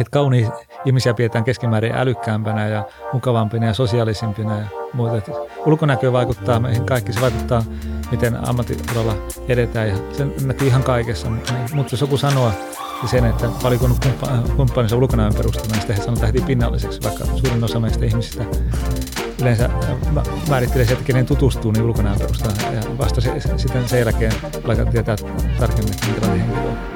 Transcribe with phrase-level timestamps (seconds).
[0.00, 0.52] että kauniin
[0.84, 5.16] ihmisiä pidetään keskimäärin älykkäämpänä ja mukavampina ja sosiaalisimpina ja muuta.
[5.16, 5.32] Että
[5.66, 7.62] ulkonäkö vaikuttaa meihin kaikki, se vaikuttaa
[8.10, 9.14] miten ammattialalla
[9.48, 11.28] edetään ja se näkyy ihan kaikessa.
[11.74, 12.52] Mutta jos joku sanoo
[13.06, 13.88] sen, että paljonko
[14.56, 18.44] kumppaninsa ulkonäön perusteella, niin sitten sanotaan heti pinnalliseksi, vaikka suurin osa meistä ihmisistä
[19.40, 19.70] yleensä
[20.48, 24.32] määrittelee sieltä, kenen tutustuu niin ulkonäön perusteella ja vasta se, sitten sen jälkeen
[24.90, 25.16] tietää
[25.58, 26.95] tarkemmin, minkälainen henkilö on.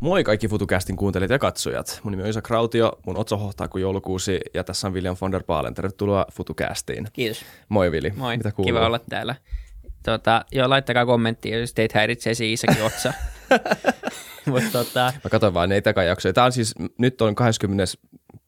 [0.00, 2.00] Moi kaikki FutuCastin kuuntelijat ja katsojat.
[2.02, 5.32] Mun nimi on Isa Krautio, mun otso hohtaa kuin joulukuusi ja tässä on William von
[5.32, 5.74] der Baalen.
[5.74, 7.06] Tervetuloa FutuCastiin.
[7.12, 7.44] Kiitos.
[7.68, 8.12] Moi Vili.
[8.16, 8.66] Moi, Mitä kuuluu?
[8.66, 9.34] kiva olla täällä.
[10.04, 13.12] Tota, joo, laittakaa kommenttia, jos teitä häiritsee se Isakin otsa.
[14.46, 15.12] Mut, tota...
[15.24, 16.32] Mä katsoin vaan ne jaksoja.
[16.32, 17.84] Tämä on siis, nyt on 20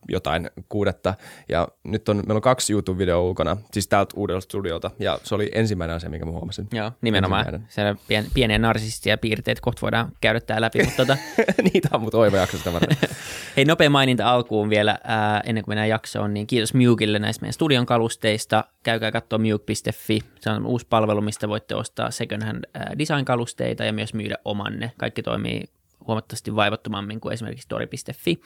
[0.08, 1.14] jotain kuudetta.
[1.48, 4.90] Ja nyt on, meillä on kaksi YouTube-videoa ulkona, siis täältä uudelta studiolta.
[4.98, 6.68] Ja se oli ensimmäinen asia, minkä mä huomasin.
[6.72, 7.66] Joo, nimenomaan.
[7.68, 10.84] Se pien, pieniä narsistisia piirteitä kohta voidaan käydä tää läpi.
[10.84, 11.16] Mutta tota...
[11.72, 12.96] Niitä on, mutta oiva jakso sitä varten.
[13.56, 17.52] Hei, nopea maininta alkuun vielä ää, ennen kuin mennään jaksoon, niin kiitos Mewkille näistä meidän
[17.52, 18.64] studion kalusteista.
[18.82, 20.20] Käykää katsoa Mewk.fi.
[20.40, 22.64] Se on uusi palvelu, mistä voitte ostaa second hand
[22.98, 24.92] design-kalusteita ja myös myydä omanne.
[24.98, 25.64] Kaikki toimii
[26.06, 28.40] huomattavasti vaivattomammin kuin esimerkiksi tori.fi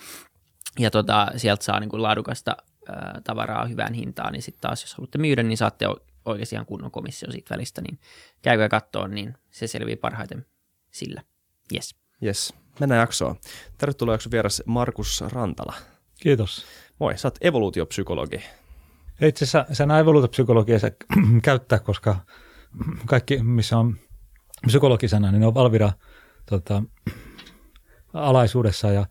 [0.78, 2.56] ja tota, sieltä saa niin kuin laadukasta
[2.88, 5.86] ää, tavaraa hyvään hintaan, niin sitten taas jos haluatte myydä, niin saatte
[6.24, 7.98] oikeasti ihan kunnon komissio siitä välistä, niin
[8.42, 10.46] käykää kattoon, niin se selvii parhaiten
[10.90, 11.22] sillä.
[11.74, 11.96] Yes.
[12.22, 12.54] Yes.
[12.80, 13.36] Mennään jaksoon.
[13.78, 15.74] Tervetuloa jakson vieras Markus Rantala.
[16.20, 16.66] Kiitos.
[16.98, 18.44] Moi, sä oot evoluutiopsykologi.
[19.20, 20.96] Itse asiassa sen evoluutiopsykologia se
[21.42, 22.16] käyttää, koska
[23.06, 23.96] kaikki, missä on
[24.66, 25.92] psykologisena, niin ne on Valvira
[26.46, 26.82] tota,
[28.12, 29.06] alaisuudessa ja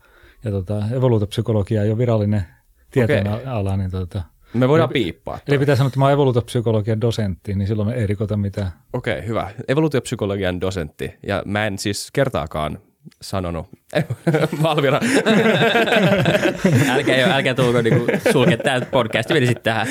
[0.46, 2.44] ja tota, evoluutopsykologia ei ole virallinen
[2.92, 3.46] tieteen okay.
[3.46, 4.22] ala, niin tota,
[4.54, 5.40] me voidaan piippaa.
[5.48, 8.72] Eli pitää sanoa, että mä oon evoluutopsykologian dosentti, niin silloin ei rikota mitään.
[8.94, 9.52] Okei, okay, hyvä.
[9.68, 11.14] Evoluutiopsykologian dosentti.
[11.28, 12.80] Ja mä en siis kertaakaan
[13.22, 13.68] sanonut.
[14.64, 15.00] Valvira.
[16.90, 19.88] älkää, jo, älkää tulko niinku sulkea tämä podcast meni sitten tähän.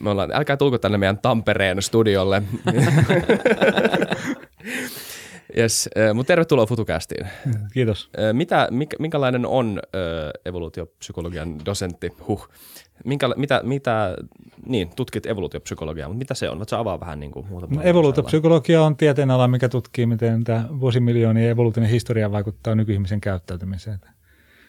[0.00, 2.42] Me ollaan, älkää tulko tänne meidän Tampereen studiolle.
[5.56, 7.26] Yes, mutta tervetuloa FutuCastiin.
[7.72, 8.10] Kiitos.
[8.32, 10.00] Mitä, mikä, minkälainen on äh,
[10.44, 12.12] evoluutiopsykologian dosentti?
[12.28, 12.48] Huh.
[13.04, 14.16] Minkä, mitä, mitä,
[14.66, 16.58] niin, tutkit evoluutiopsykologiaa, mutta mitä se on?
[16.58, 17.66] Voitko avaa vähän niin kuin muuta?
[17.70, 23.98] No, evoluutiopsykologia on tieteenala, mikä tutkii, miten tämä vuosimiljoonien evoluutinen historia vaikuttaa nykyihmisen käyttäytymiseen.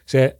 [0.06, 0.38] Se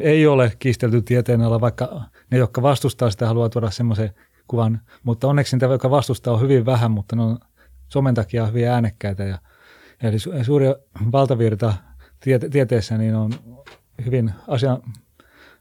[0.00, 4.10] ei ole kiistelty tieteenala, vaikka ne, jotka vastustaa sitä, haluaa tuoda semmoisen
[4.48, 7.38] kuvan, mutta onneksi niitä, jotka vastustaa, on hyvin vähän, mutta ne on
[7.88, 9.38] somen takia hyvin äänekkäitä ja–
[10.02, 10.66] Eli su- suuri
[11.12, 11.74] valtavirta
[12.20, 13.32] tiete- tieteessä niin on
[14.04, 14.78] hyvin asia,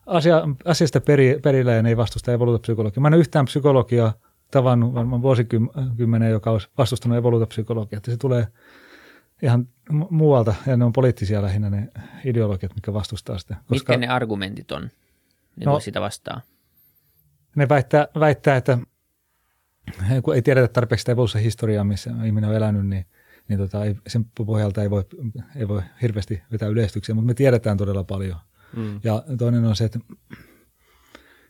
[0.06, 3.02] asia, asiasta peri, perillä ja ne ei vastusta evoluutopsykologiaa.
[3.02, 4.14] Mä en ole yhtään psykologiaa
[4.52, 7.98] tavannut varmaan vuosikymmenen, joka olisi vastustanut evoluutopsykologiaa.
[7.98, 8.48] Että se tulee
[9.42, 9.68] ihan
[10.10, 11.90] muualta ja ne on poliittisia lähinnä ne
[12.26, 13.56] ideologiat, mikä vastustaa sitä.
[13.56, 14.82] Koska Mitkä ne argumentit on?
[15.56, 16.42] Ne no, sitä vastaa.
[17.56, 18.78] Ne väittää, väittää, että
[20.24, 23.06] kun ei tiedetä tarpeeksi sitä evoluution historiaa, missä ihminen on elänyt, niin
[23.48, 25.04] niin tota, ei, sen pohjalta ei voi,
[25.56, 28.38] ei voi hirveästi vetää yleistyksiä, mutta me tiedetään todella paljon.
[28.76, 29.00] Mm.
[29.04, 30.00] Ja toinen on se, että,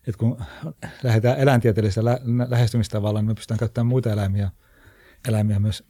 [0.07, 0.37] että kun
[1.03, 4.51] lähdetään eläintieteellisellä lä- lähestymistavalla, niin me pystytään käyttämään muita eläimiä,
[5.27, 5.83] eläimiä myös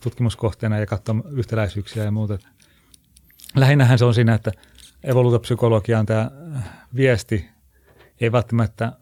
[0.00, 2.38] tutkimuskohteena ja katsomaan yhtäläisyyksiä ja muuta.
[3.56, 4.52] Lähinnähän se on siinä, että
[5.02, 6.30] evoluutopsykologian tämä
[6.96, 7.48] viesti
[8.20, 8.92] ei välttämättä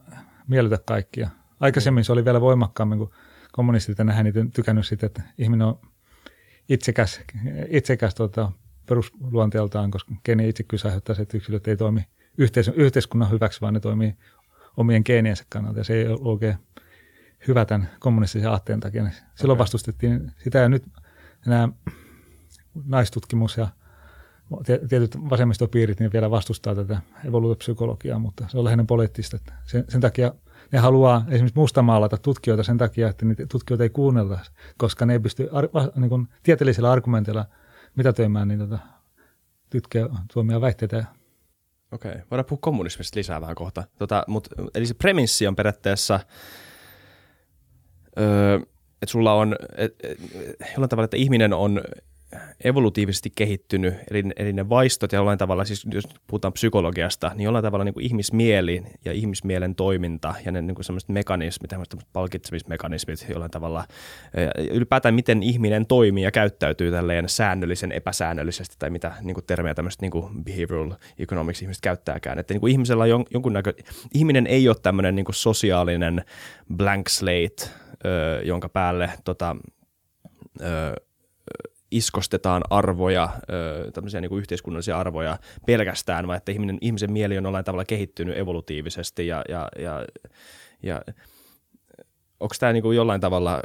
[0.48, 1.30] miellytä kaikkia.
[1.60, 3.10] Aikaisemmin se oli vielä voimakkaammin, kun
[3.52, 5.80] kommunistit ja nähdään niitä tykännyt siitä, että ihminen on
[6.68, 7.20] itsekäs,
[7.68, 8.52] itsekäs tuota,
[8.86, 12.06] perusluonteeltaan, koska geni itsekkyys aiheuttaa se, että yksilöt ei toimi
[12.38, 14.16] yhteis- yhteiskunnan hyväksi, vaan ne toimii
[14.76, 15.80] omien geeniensä kannalta.
[15.80, 16.56] Ja se ei ole oikein
[17.48, 19.02] hyvä tämän kommunistisen aatteen takia.
[19.34, 19.58] Silloin okay.
[19.58, 20.84] vastustettiin sitä ja nyt
[21.46, 21.68] nämä
[22.84, 23.68] naistutkimus ja
[24.88, 29.38] tietyt vasemmistopiirit niin vielä vastustaa tätä evoluutiopsykologiaa, mutta se on lähinnä poliittista.
[29.64, 30.34] Sen, sen takia
[30.72, 34.38] ne haluaa esimerkiksi mustamaalata tutkijoita sen takia, että niitä tutkijoita ei kuunnella,
[34.76, 37.44] koska ne ei pysty ar- niin kuin tieteellisellä argumentilla
[37.96, 38.78] mitätöimään niin tota,
[39.70, 41.04] tytkeä tuomia väitteitä.
[41.92, 42.22] Okei, okay.
[42.30, 43.84] voidaan puhua kommunismista lisää vähän kohta.
[43.98, 46.20] Tota, mut, eli se premissi on periaatteessa,
[48.18, 48.60] öö,
[49.02, 50.18] että sulla on et, et,
[50.72, 51.82] jollain tavalla, että ihminen on
[52.64, 57.64] evolutiivisesti kehittynyt, eli, eli ne vaistot ja jollain tavalla, siis jos puhutaan psykologiasta, niin jollain
[57.64, 63.26] tavalla niin kuin ihmismieli ja ihmismielen toiminta ja ne niin kuin semmoiset mekanismit, tämmöiset palkitsemismekanismit
[63.28, 63.84] jollain tavalla,
[64.70, 70.02] ylipäätään miten ihminen toimii ja käyttäytyy tälleen säännöllisen epäsäännöllisesti tai mitä niin kuin termejä tämmöistä
[70.02, 72.38] niin kuin behavioral economics ihmiset käyttääkään.
[72.38, 73.72] Että niin kuin ihmisellä on jon, jonkun näkö,
[74.14, 76.24] ihminen ei ole tämmöinen niin kuin sosiaalinen
[76.76, 77.70] blank slate,
[78.04, 79.56] ö, jonka päälle tota,
[80.60, 80.94] ö,
[81.92, 83.28] iskostetaan arvoja,
[83.92, 88.38] tämmöisiä niin kuin yhteiskunnallisia arvoja pelkästään, vaan että ihminen, ihmisen mieli on jollain tavalla kehittynyt
[88.38, 90.06] evolutiivisesti ja, ja, ja,
[90.82, 91.02] ja
[92.40, 93.62] onko tämä niin kuin jollain tavalla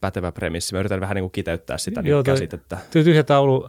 [0.00, 0.74] pätevä premissi?
[0.74, 2.78] Mä yritän vähän niin kuin kiteyttää sitä Joo, niin käsitettä.
[2.90, 3.68] Tyhjä taulu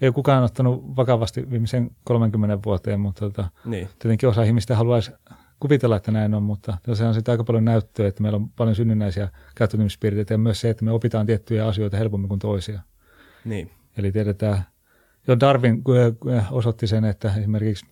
[0.00, 3.88] ei ole kukaan ottanut vakavasti viimeisen 30 vuoteen, mutta tota, niin.
[3.98, 5.12] tietenkin osa ihmistä haluaisi
[5.60, 8.74] kuvitella, että näin on, mutta se on sitten aika paljon näyttöä, että meillä on paljon
[8.74, 12.80] synnynnäisiä käyttäytymispiirteitä ja myös se, että me opitaan tiettyjä asioita helpommin kuin toisia.
[13.44, 13.70] Niin.
[13.96, 14.64] Eli tiedetään,
[15.26, 15.82] jo Darwin
[16.50, 17.86] osoitti sen, että esimerkiksi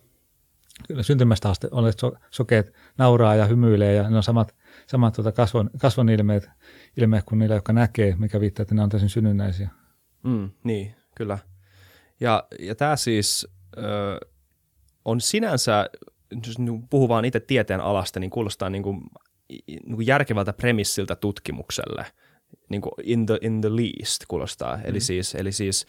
[1.01, 4.55] syntymästä asti olet so, sokeet nauraa ja hymyilee ja ne on samat,
[4.87, 6.49] samat tuota kasvon, kasvon ilmeet,
[6.97, 9.69] ilmeet kuin niillä, jotka näkee, mikä viittaa, että ne on täysin synnynnäisiä.
[10.23, 11.37] Mm, niin, kyllä.
[12.19, 13.47] Ja, ja tämä siis
[13.77, 14.27] ö,
[15.05, 15.89] on sinänsä,
[16.45, 16.55] jos
[16.89, 19.01] puhuu vaan itse tieteen alasta, niin kuulostaa niin kuin,
[19.67, 22.05] niin kuin järkevältä premissiltä tutkimukselle–
[22.69, 24.75] niin kuin in, the, in the least kuulostaa.
[24.75, 24.81] Mm.
[24.85, 25.85] Eli, siis, eli siis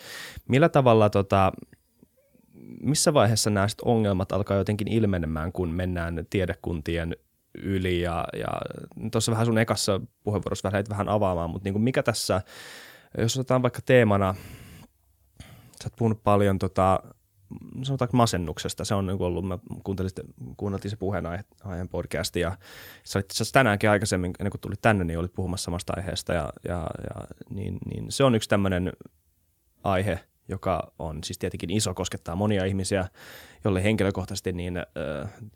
[0.49, 1.53] millä tavalla, tota,
[2.83, 7.17] missä vaiheessa nämä ongelmat alkaa jotenkin ilmenemään, kun mennään tiedekuntien
[7.55, 8.49] yli ja, ja
[9.13, 12.43] tuossa vähän sun ekassa puheenvuorossa vähän, vähän avaamaan, mutta niin kuin mikä tässä,
[13.19, 14.35] jos otetaan vaikka teemana,
[15.83, 17.01] sä oot puhunut paljon tota,
[17.83, 18.85] sanotaanko masennuksesta.
[18.85, 20.11] Se on niin ollut, mä kuuntelin,
[20.57, 22.59] kuunneltiin se puheenaiheen podcast ja
[23.05, 26.87] sä olit tänäänkin aikaisemmin, ennen kuin tulit tänne, niin olit puhumassa samasta aiheesta ja, ja,
[27.03, 28.93] ja niin, niin, se on yksi tämmöinen
[29.85, 33.09] aihe, joka on siis tietenkin iso, koskettaa monia ihmisiä,
[33.65, 34.75] jolle henkilökohtaisesti niin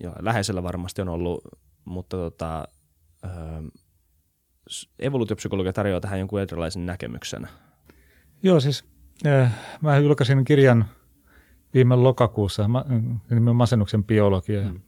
[0.00, 1.40] jo läheisellä varmasti on ollut,
[1.84, 2.68] mutta tota,
[4.98, 7.48] evoluutiopsykologia tarjoaa tähän jonkun erilaisen näkemyksen.
[8.42, 8.84] Joo, siis
[9.26, 10.84] äh, mä julkaisin kirjan–
[11.74, 12.70] viime lokakuussa,
[13.30, 14.62] nimenomaan masennuksen biologia.
[14.62, 14.80] Hmm.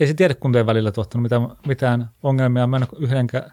[0.00, 2.66] Ei se tiedekuntien välillä tuottanut mitään, mitään ongelmia.
[2.66, 3.52] Mä en ole yhdenkään,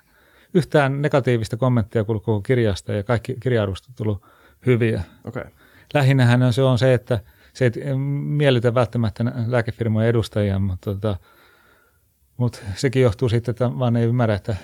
[0.54, 4.26] yhtään negatiivista kommenttia kuullut koko kirjasta ja kaikki kirjaarvostot on tullut
[4.66, 5.04] hyviä.
[5.24, 5.44] Okay.
[5.94, 7.20] Lähinnähän se on se, että
[7.54, 11.18] se ei miellytä välttämättä lääkefirmojen edustajia, mutta, tota,
[12.38, 14.56] mutta sekin johtuu siitä, että vaan ei ymmärrä, että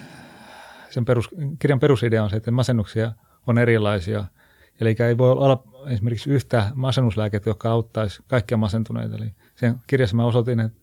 [0.89, 1.29] sen perus,
[1.59, 3.11] kirjan perusidea on se, että masennuksia
[3.47, 4.25] on erilaisia–
[4.81, 9.15] Eli ei voi olla esimerkiksi yhtä masennuslääkettä, joka auttaisi kaikkia masentuneita.
[9.15, 10.81] Eli sen kirjassa mä osoitin, että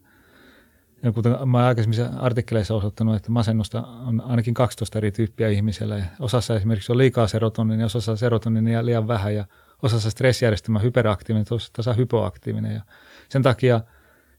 [1.02, 5.98] ja kuten mä aikaisemmissa artikkeleissa osoittanut, että masennusta on ainakin 12 eri tyyppiä ihmisellä.
[5.98, 9.44] Ja osassa esimerkiksi on liikaa serotoninia, osassa serotoninia liian vähän ja
[9.82, 12.74] osassa stressijärjestelmä hyperaktiivinen, toisessa hypoaktiivinen.
[12.74, 12.80] Ja
[13.28, 13.80] sen takia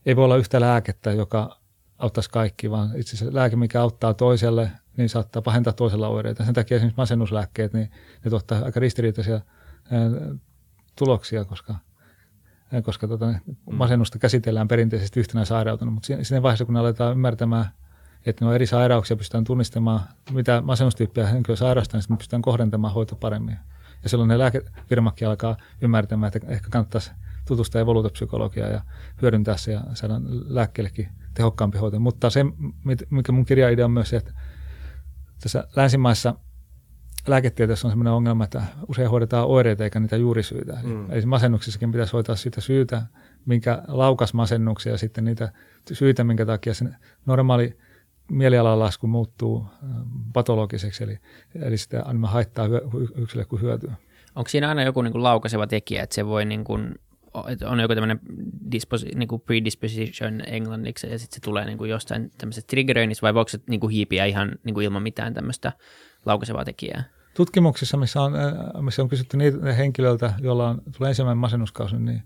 [0.06, 1.60] ei voi olla yhtä lääkettä, joka
[1.98, 6.46] auttaisi kaikki, vaan itse asiassa lääke, mikä auttaa toiselle, niin saattaa pahentaa toisella oireita.
[6.46, 7.92] Sen takia esimerkiksi masennuslääkkeet, niin
[8.26, 9.42] ne tuottaa aika ristiriitaisia
[11.00, 11.76] tuloksia, koska,
[12.84, 13.56] koska tota, mm.
[13.72, 17.66] masennusta käsitellään perinteisesti yhtenä sairautena, mutta siinä vaiheessa, kun aletaan ymmärtämään,
[18.26, 20.00] että ne on eri sairauksia, pystytään tunnistamaan,
[20.32, 23.58] mitä masennustyyppiä henkilö sairastaa, niin me pystytään kohdentamaan hoito paremmin.
[24.04, 27.12] Ja silloin ne lääkefirmakin alkaa ymmärtämään, että ehkä kannattaisi
[27.48, 28.82] tutustua evoluutopsykologiaan ja
[29.22, 32.00] hyödyntää se ja saada lääkkeellekin tehokkaampi hoito.
[32.00, 32.46] Mutta se,
[33.10, 34.34] mikä mun kirjaidea on myös se, että
[35.42, 36.36] tässä länsimaissa
[37.28, 40.78] lääketieteessä on sellainen ongelma, että usein hoidetaan oireita eikä niitä juurisyitä.
[40.84, 41.12] Mm.
[41.12, 43.02] Eli masennuksissakin pitäisi hoitaa sitä syytä,
[43.46, 45.52] minkä laukas masennuksia ja sitten niitä
[45.94, 46.86] syitä, minkä takia se
[47.26, 47.78] normaali
[48.32, 49.66] mielialalasku muuttuu
[50.34, 51.20] patologiseksi, eli,
[51.56, 52.68] eli sitä enemmän haittaa
[53.16, 53.94] yksilölle kuin hyötyä.
[54.36, 56.96] Onko siinä aina joku niin kuin laukaiseva tekijä, että se voi niin kuin
[57.66, 58.20] on joku tämmöinen
[58.72, 63.34] disposi, niin kuin predisposition englanniksi ja sitten se tulee niin kuin jostain tämmöisestä triggeröinnistä vai
[63.34, 65.72] voiko se niin kuin hiipiä ihan niin kuin ilman mitään tämmöistä
[66.26, 67.04] laukaisevaa tekijää?
[67.34, 72.24] Tutkimuksissa, missä on, äh, missä on kysytty niitä henkilöiltä, joilla on, tulee ensimmäinen masennuskausi, niin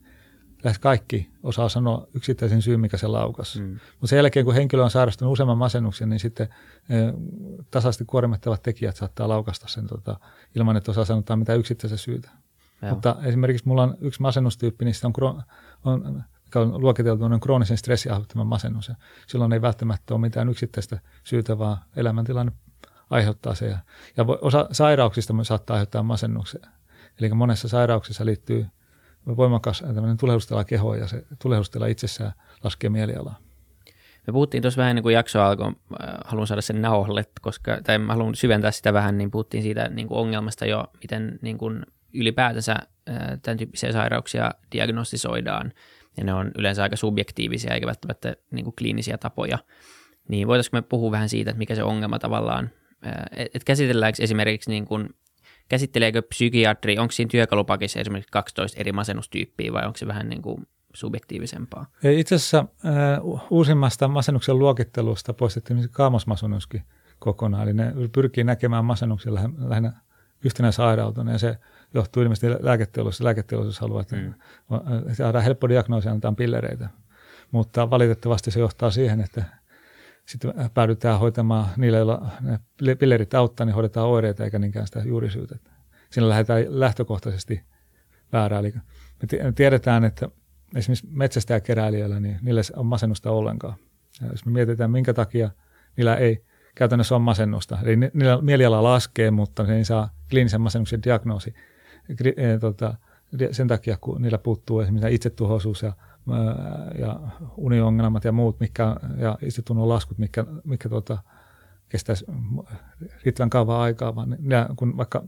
[0.64, 3.60] lähes kaikki osaa sanoa yksittäisen syyn, mikä se laukas.
[3.60, 3.70] Mm.
[3.72, 6.48] Mutta sen jälkeen, kun henkilö on sairastunut useamman masennuksen, niin sitten
[6.90, 6.96] e,
[7.72, 10.20] tasaisesti kuormittavat tekijät saattaa laukasta sen tota,
[10.56, 12.30] ilman, että osaa sanoa mitään yksittäisen syytä.
[12.82, 12.94] Joo.
[12.94, 15.44] Mutta esimerkiksi mulla on yksi masennustyyppi, niin on,
[15.86, 16.24] on,
[16.56, 18.88] on luokiteltu on kroonisen stressin aiheuttama masennus.
[18.88, 18.96] Ja
[19.28, 22.52] silloin ei välttämättä ole mitään yksittäistä syytä, vaan elämäntilanne
[23.10, 23.66] aiheuttaa se.
[23.68, 23.78] Ja,
[24.18, 26.68] ja osa sairauksista saattaa aiheuttaa masennuksia.
[27.20, 28.66] Eli monessa sairauksessa liittyy
[29.26, 29.84] voimakas
[30.20, 32.34] tulehdustila kehoon ja se tulehdustila itsessään
[32.64, 33.38] laskee mielialaa.
[34.28, 35.74] Me puhuttiin tuossa vähän niin kuin jakso alkoi, äh,
[36.26, 40.18] haluan saada sen nauhalle, koska, tai haluan syventää sitä vähän, niin puhuttiin siitä niin kuin
[40.18, 42.76] ongelmasta jo, miten niin kuin ylipäätänsä
[43.42, 45.74] tämän tyyppisiä sairauksia diagnostisoidaan,
[46.18, 49.58] ja ne on yleensä aika subjektiivisia eikä välttämättä niin kuin kliinisiä tapoja,
[50.28, 52.70] niin voitaisiinko me puhua vähän siitä, että mikä se ongelma tavallaan,
[53.38, 55.10] että käsitelläänkö esimerkiksi niin kuin,
[55.70, 60.68] käsitteleekö psykiatri, onko siinä työkalupakissa esimerkiksi 12 eri masennustyyppiä vai onko se vähän niin kuin
[60.94, 61.86] subjektiivisempaa?
[62.04, 62.66] Itse asiassa
[63.50, 66.84] uusimmasta masennuksen luokittelusta poistettiin kaamosmasennuskin
[67.20, 69.94] kokonaan, eli ne pyrkii näkemään masennuksen lähinnä
[70.46, 71.58] yhtenä sairautena ja se
[71.94, 73.24] johtuu ilmeisesti lääketeollisuudessa.
[73.24, 74.34] Lääketeollisuus haluaa, että mm.
[75.14, 76.90] saadaan helppo diagnoosi ja annetaan pillereitä.
[77.52, 79.44] Mutta valitettavasti se johtaa siihen, että
[80.26, 82.28] sitten päädytään hoitamaan niille, joilla
[82.82, 85.56] ne pillerit auttaa, niin hoidetaan oireita eikä niinkään sitä juurisyytä.
[86.10, 87.64] Siinä lähdetään lähtökohtaisesti
[88.34, 88.66] väärään.
[88.66, 88.74] Eli
[89.44, 90.30] me tiedetään, että
[90.76, 93.76] esimerkiksi metsästäjäkeräilijöillä, niin niillä on masennusta ollenkaan.
[94.22, 95.50] Ja jos me mietitään, minkä takia
[95.98, 97.78] niillä ei käytännössä ole masennusta.
[97.84, 101.54] Eli niillä mieliala laskee, mutta ne ei saa kliinisen masennuksen diagnoosi.
[102.38, 102.96] E, tota,
[103.52, 105.94] sen takia, kun niillä puuttuu esimerkiksi itsetuhoisuus ja,
[107.00, 107.20] ja
[107.58, 111.18] uniongelmat ja muut, mitkä, ja itsetunnon laskut, mitkä, mitkä tota,
[111.90, 112.26] kestäisi
[113.26, 115.24] riittävän kauan aikaa, vaan niillä, kun vaikka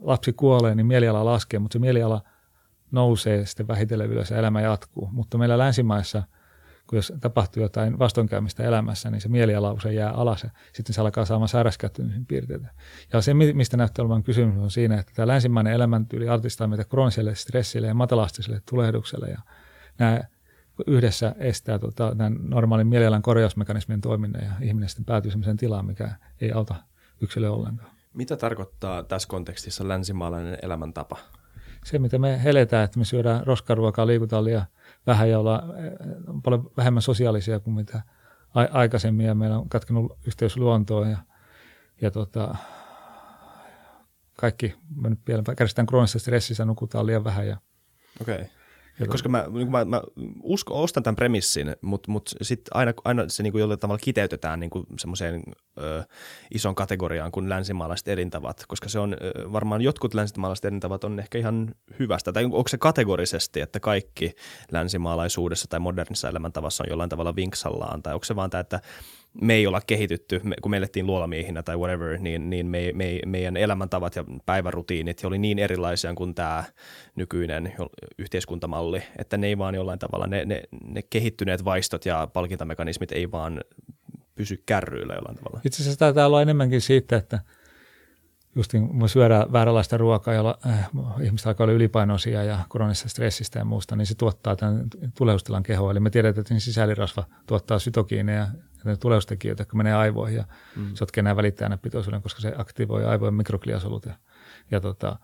[0.00, 2.22] lapsi kuolee, niin mieliala laskee, mutta se mieliala
[2.90, 5.08] nousee sitten vähitellen ylös ja elämä jatkuu.
[5.12, 6.22] Mutta meillä länsimaissa–
[6.86, 11.00] kun jos tapahtuu jotain vastoinkäymistä elämässä, niin se mieliala usein jää alas ja sitten se
[11.00, 12.68] alkaa saamaan sairauskäyttämisen piirteitä.
[13.12, 17.34] Ja se, mistä näyttää olevan kysymys, on siinä, että tämä länsimainen elämäntyyli altistaa meitä krooniselle
[17.34, 19.38] stressille ja matalastiselle tulehdukselle ja
[19.98, 20.20] nämä
[20.86, 26.10] yhdessä estää tota, tämän normaalin mielialan korjausmekanismien toiminnan ja ihminen sitten päätyy sellaiseen tilaan, mikä
[26.40, 26.74] ei auta
[27.20, 27.90] yksilöä ollenkaan.
[28.14, 31.18] Mitä tarkoittaa tässä kontekstissa länsimaalainen elämäntapa?
[31.84, 34.66] Se, mitä me heletään, että me syödään roskaruokaa, liikutaan liian
[35.06, 35.62] vähän ja olla
[36.26, 38.02] on paljon vähemmän sosiaalisia kuin mitä
[38.54, 41.18] aikaisemmin ja meillä on katkenut yhteys luontoon ja,
[42.00, 42.54] ja tota,
[44.36, 47.48] kaikki, me nyt vielä kärsitään kroonisesta stressissä, nukutaan liian vähän.
[47.48, 47.56] Ja,
[48.20, 48.34] Okei.
[48.34, 48.61] Okay.
[49.08, 50.02] Koska mä, niin mä, mä
[50.42, 54.60] usko, ostan tämän premissin, mutta mut sitten aina, aina se niin kuin jollain tavalla kiteytetään
[54.60, 55.42] niin semmoiseen
[56.50, 59.16] ison kategoriaan kuin länsimaalaiset elintavat, koska se on
[59.52, 62.32] varmaan jotkut länsimaalaiset elintavat on ehkä ihan hyvästä.
[62.32, 64.34] Tai onko se kategorisesti, että kaikki
[64.72, 68.80] länsimaalaisuudessa tai modernissa elämäntavassa on jollain tavalla vinksallaan, tai onko se vaan tämä, että
[69.40, 73.20] me ei olla kehitytty, me, kun me elettiin luolamiehinä tai whatever, niin, niin me, me,
[73.26, 76.64] meidän elämäntavat ja päivärutiinit oli niin erilaisia kuin tämä
[77.16, 77.72] nykyinen
[78.18, 83.30] yhteiskuntamalli, että ne ei vaan jollain tavalla, ne, ne, ne kehittyneet vaistot ja palkintamekanismit ei
[83.30, 83.60] vaan
[84.34, 85.60] pysy kärryillä jollain tavalla.
[85.64, 87.40] Itse asiassa taitaa olla enemmänkin siitä, että
[88.56, 90.90] just niin kun syödään vääränlaista ruokaa, jolla äh,
[91.22, 94.84] ihmiset alkaa olla ylipainoisia ja koronisesta stressistä ja muusta, niin se tuottaa tämän
[95.18, 95.90] tulehdustilan kehoa.
[95.90, 98.46] Eli me tiedetään, että sisällirasva tuottaa sytokiineja ja
[99.00, 100.44] tuleustekijöitä, jotka menee aivoihin ja
[100.76, 100.94] mm.
[100.94, 104.06] sotkee nämä välittäjänäpitoisuuden, koska se aktivoi aivojen mikrogliasolut.
[104.06, 104.14] Ja,
[104.70, 105.18] ja, tota,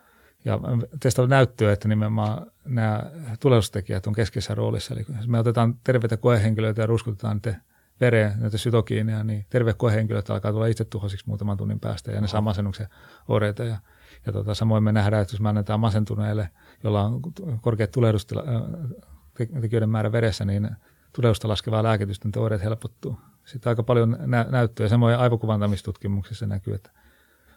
[0.45, 0.59] ja
[1.00, 3.03] tästä on näyttöä, että nimenomaan nämä
[3.41, 4.95] tuleustekijät on keskeisessä roolissa.
[4.95, 7.61] Eli jos me otetaan terveitä koehenkilöitä ja ruskutetaan niitä
[8.00, 12.29] vereen näitä sytokiineja, niin terve koehenkilöt alkaa tulla itse tuhosiksi muutaman tunnin päästä ja ne
[12.29, 12.88] saa masennuksen
[13.29, 13.65] oireita.
[13.65, 13.79] Ja,
[14.27, 16.50] ja tota, samoin me nähdään, että jos me annetaan masentuneille,
[16.85, 17.21] jolla on
[17.61, 20.71] korkeat tulehdustekijöiden määrä veressä, niin
[21.12, 23.19] tulehdusta laskevaa lääkitystä, niin oireet helpottuu.
[23.49, 24.88] Sitten aika paljon nä- näyttöä.
[24.88, 26.90] Samoin aivokuvantamistutkimuksissa näkyy, että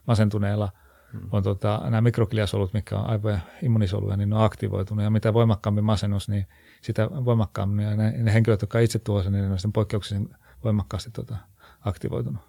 [0.07, 0.71] masentuneilla
[1.11, 1.29] hmm.
[1.31, 5.03] on tota, nämä mikrogliasolut, mitkä on aivojen immunisoluja, niin ne on aktivoitunut.
[5.03, 6.47] Ja mitä voimakkaampi masennus, niin
[6.81, 7.85] sitä voimakkaammin.
[7.85, 11.37] Ja ne, ne henkilöt, jotka itse tuhosi, niin ne on poikkeuksellisen voimakkaasti tota,
[11.81, 12.41] aktivoitunut.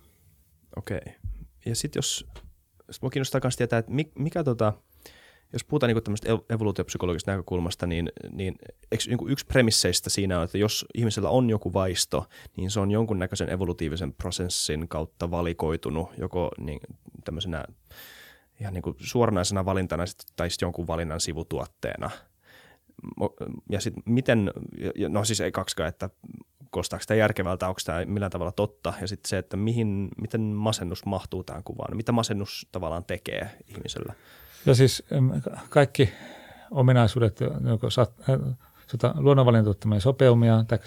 [0.77, 1.01] Okei.
[1.67, 2.27] Ja sitten jos,
[2.91, 4.73] sit mua kiinnostaa myös tietää, että mikä tota,
[5.53, 8.55] jos puhutaan niin tämmöistä evoluutiopsykologisesta näkökulmasta, niin, niin
[8.93, 12.91] eikö niin yksi premisseistä siinä on, että jos ihmisellä on joku vaisto, niin se on
[12.91, 16.81] jonkunnäköisen evolutiivisen prosessin kautta valikoitunut joko niin,
[17.25, 17.65] tämmöisenä
[18.61, 20.05] ihan niin kuin suoranaisena valintana
[20.37, 22.11] tai sitten jonkun valinnan sivutuotteena.
[23.71, 24.51] Ja sitten miten,
[25.09, 26.11] no siis ei kaksikaan, että
[26.71, 31.05] kostaako tämä järkevältä, onko tämä millään tavalla totta, ja sitten se, että mihin, miten masennus
[31.05, 34.15] mahtuu tähän kuvaan, mitä masennus tavallaan tekee ihmisellä.
[34.67, 35.03] Ja siis
[35.69, 36.13] kaikki
[36.71, 38.39] ominaisuudet, joko sat, äh,
[39.15, 40.79] luonnonvalintoittamia sopeumia tai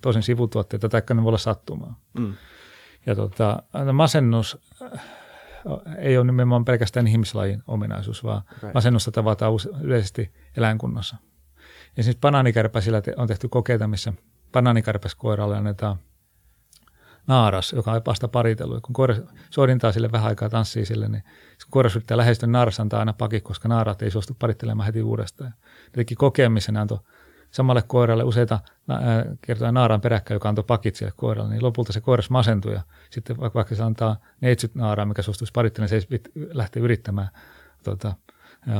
[0.00, 2.00] toisen sivutuotteita, tai ne voi olla sattumaa.
[2.18, 2.34] Mm.
[3.06, 3.62] Ja tota,
[3.92, 5.00] masennus äh,
[5.98, 8.70] ei ole nimenomaan pelkästään ihmislajin ominaisuus, vaan okay.
[8.74, 11.16] masennusta tavataan yleisesti eläinkunnassa.
[11.96, 14.12] Esimerkiksi banaanikärpäsillä on tehty kokeita, missä
[14.52, 15.96] banaanikärpäskoiralle annetaan–
[17.26, 18.82] naaras, joka on vasta paritellut.
[18.82, 19.14] Kun koira
[19.50, 21.22] soidintaa sille vähän aikaa, tanssii sille, niin
[21.70, 25.54] koira yrittää lähestyä, naaras antaa aina paki, koska naarat ei suostu parittelemaan heti uudestaan.
[25.96, 26.98] Eli kokemisen antoi
[27.50, 28.60] samalle koiralle useita
[29.42, 33.40] kertoja naaraan peräkkäin, joka antoi pakit sille koiralle, niin lopulta se koiras masentui ja sitten
[33.40, 36.20] vaikka, vaikka se antaa neitsyt naaraan, mikä suostuisi parittelemaan, se ei
[36.52, 37.28] lähtee yrittämään
[37.84, 38.14] tuota,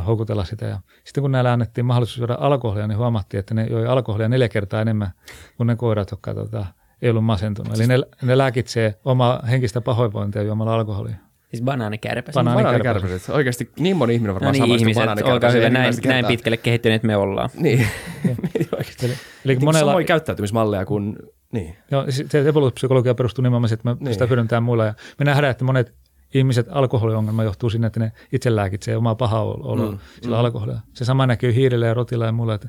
[0.07, 0.67] houkutella sitä.
[0.67, 4.49] Ja sitten kun näillä annettiin mahdollisuus juoda alkoholia, niin huomattiin, että ne joi alkoholia neljä
[4.49, 5.11] kertaa enemmän
[5.57, 6.67] kuin ne koirat, jotka tota,
[7.03, 7.75] ei ollut masentunut.
[7.75, 11.17] Eli ne, ne lääkitsee omaa henkistä pahoinvointia juomalla alkoholia.
[11.51, 12.35] Siis banaanikärpäset.
[12.35, 13.29] Banaanikärpäset.
[13.29, 17.17] Oikeasti niin moni ihminen varmaan no niin, ihmiset, olkaa hyvä, näin, näin pitkälle kehittyneet me
[17.17, 17.51] ollaan.
[17.55, 17.87] Niin.
[18.79, 19.07] Oikeasti.
[19.07, 19.91] Eli, eli monella...
[19.91, 21.17] Samoin käyttäytymismalleja kuin...
[21.53, 21.77] Niin.
[21.91, 24.13] Joo, se evoluutiopsykologia perustuu nimenomaan siihen, että me niin.
[24.13, 24.85] sitä hyödyntää muilla.
[24.85, 25.95] Ja me nähdään, että monet
[26.35, 30.41] ihmiset alkoholiongelma johtuu sinne, että ne itse lääkitsee omaa pahaa oloa mm, sillä mm.
[30.41, 30.81] alkoholilla.
[30.93, 32.69] Se sama näkyy hiirillä ja rotilla ja mulla, että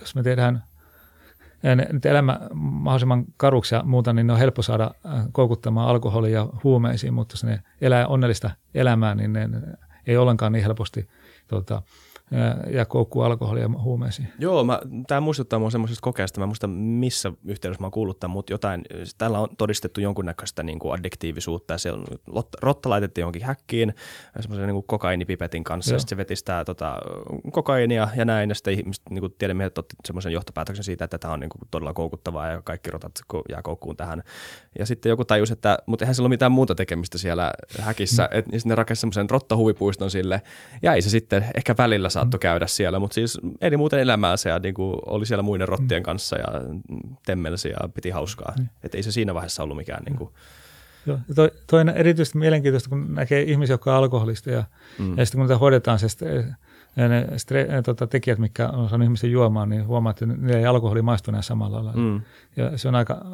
[0.00, 0.62] jos me tehdään
[1.92, 4.90] nyt elämä mahdollisimman karuksi ja muuta, niin ne on helppo saada
[5.32, 9.48] koukuttamaan alkoholia huumeisiin, mutta jos ne elää onnellista elämää, niin ne
[10.06, 11.08] ei ollenkaan niin helposti
[11.48, 11.82] tuota,
[12.70, 14.28] ja koukkuu alkoholia ja huumeisiin.
[14.38, 14.64] Joo,
[15.06, 18.82] tämä muistuttaa minua semmoisesta kokeesta, mä muista missä yhteydessä mä oon kuullut tämän, mutta jotain,
[19.18, 22.04] täällä on todistettu jonkunnäköistä niin kuin addiktiivisuutta ja se on,
[22.62, 23.94] rotta laitettiin johonkin häkkiin
[24.40, 25.94] semmoisen niin kokainipipetin kanssa Joo.
[25.94, 26.98] ja sitten se veti sitä tota,
[27.52, 31.34] kokainia ja näin ja sitten ihmiset, niin kuin tiedemiehet otti semmoisen johtopäätöksen siitä, että tämä
[31.34, 33.12] on niin kuin todella koukuttavaa ja kaikki rotat
[33.48, 34.22] jää koukkuun tähän.
[34.78, 38.38] Ja sitten joku tajus, että mutta eihän sillä ole mitään muuta tekemistä siellä häkissä, mm.
[38.38, 40.42] että niin ne rakensi semmoisen rottahuvipuiston sille
[40.82, 44.58] ja ei se sitten ehkä välillä saattoi käydä siellä, mutta siis eli muuten elämäänsä ja
[44.58, 46.04] niin kuin oli siellä muiden rottien mm.
[46.04, 46.46] kanssa ja
[47.26, 48.54] temmelsi ja piti hauskaa.
[48.58, 48.68] Mm.
[48.82, 50.30] Että ei se siinä vaiheessa ollut mikään niin kuin,
[51.06, 54.64] Joo, toi, toinen erityisesti mielenkiintoista, kun näkee ihmisiä, jotka on alkoholista ja,
[54.98, 55.18] mm.
[55.18, 56.06] ja sitten kun niitä hoidetaan se
[56.96, 60.66] ja ne stre, tota, tekijät, mitkä on saanut ihmisen juomaan, niin huomaa, että niillä ei
[60.66, 62.02] alkoholi maistu enää samalla lailla.
[62.02, 62.20] Mm.
[62.56, 63.24] Ja se on aika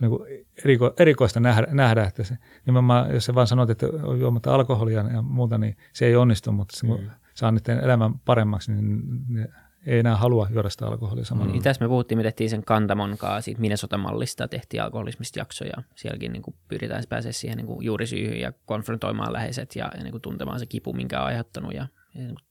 [0.00, 0.22] niin kuin
[0.64, 5.04] eriko, erikoista nähdä, nähdä, että se, nimenomaan jos sä vaan sanot, että on juomatta alkoholia
[5.12, 7.10] ja muuta, niin se ei onnistu, mutta se, mm
[7.40, 9.48] saa niiden elämän paremmaksi, niin ne
[9.86, 11.54] ei enää halua juoda sitä alkoholia samalla.
[11.54, 11.62] Mm.
[11.62, 15.74] Tässä me puhuttiin, me tehtiin sen Kantamon kanssa siitä Minnesota-mallista, tehtiin alkoholismista jaksoja.
[15.94, 20.10] Sielläkin niin kuin pyritään pääsemään siihen niin kuin juurisyyhyn ja konfrontoimaan läheiset ja, ja niin
[20.10, 21.74] kuin tuntemaan se kipu, minkä on aiheuttanut.
[21.74, 22.44] Ja, ja niin kuin,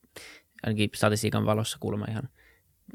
[0.62, 2.28] ainakin statistiikan valossa kuulemma ihan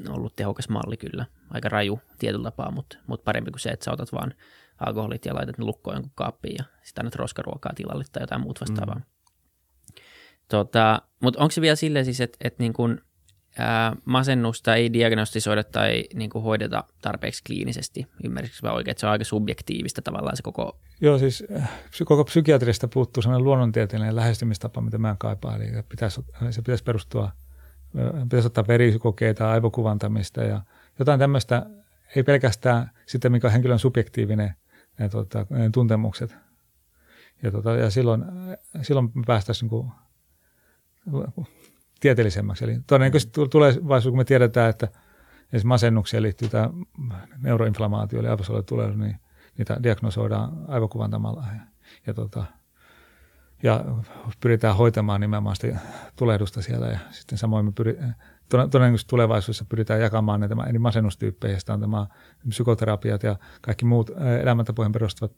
[0.08, 1.26] ollut tehokas malli kyllä.
[1.50, 4.34] Aika raju tietyllä tapaa, mutta, mutta parempi kuin se, että sä otat vaan
[4.78, 8.60] alkoholit ja laitat ne lukkoon jonkun kaappiin ja sitten annat roskaruokaa tilalle tai jotain muuta
[8.60, 8.94] vastaavaa.
[8.94, 9.15] Mm.
[10.48, 13.00] Tota, mutta onko se vielä silleen siis, että et niin kun,
[14.04, 18.06] masennusta ei diagnostisoida tai niin kuin hoideta tarpeeksi kliinisesti?
[18.24, 20.78] Ymmärrätkö mä oikein, että se on aika subjektiivista tavallaan se koko...
[21.00, 21.70] Joo, siis äh,
[22.04, 25.62] koko psykiatrista puuttuu sellainen luonnontieteellinen lähestymistapa, mitä mä kaipaan.
[25.62, 27.32] Eli pitäisi, se pitäisi perustua,
[28.22, 30.60] pitäisi ottaa verikokeita, aivokuvantamista ja
[30.98, 31.66] jotain tämmöistä,
[32.16, 34.54] ei pelkästään sitä, mikä on henkilön subjektiivinen
[34.98, 36.36] ja, tuota, tuntemukset.
[37.42, 38.24] Ja, tuota, ja silloin,
[38.82, 39.92] silloin me päästäisiin niin
[42.00, 42.64] tieteellisemmäksi.
[42.64, 44.88] Eli todennäköisesti tulevaisuudessa, kun me tiedetään, että
[45.46, 46.70] esimerkiksi masennukseen liittyy tämä
[47.38, 49.16] neuroinflamaatio, eli aivosoluen niin
[49.58, 51.44] niitä diagnosoidaan aivokuvantamalla.
[51.54, 51.60] Ja,
[52.06, 52.44] ja, tota,
[53.62, 53.84] ja
[54.40, 55.78] pyritään hoitamaan nimenomaan sitä
[56.16, 56.86] tulehdusta siellä.
[56.86, 57.98] Ja sitten samoin me pyri,
[58.48, 62.06] todennäköisesti tulevaisuudessa pyritään jakamaan näitä eri masennustyyppejä, on tämä
[62.48, 64.10] psykoterapiat ja kaikki muut
[64.42, 65.32] elämäntapoihin perustuvat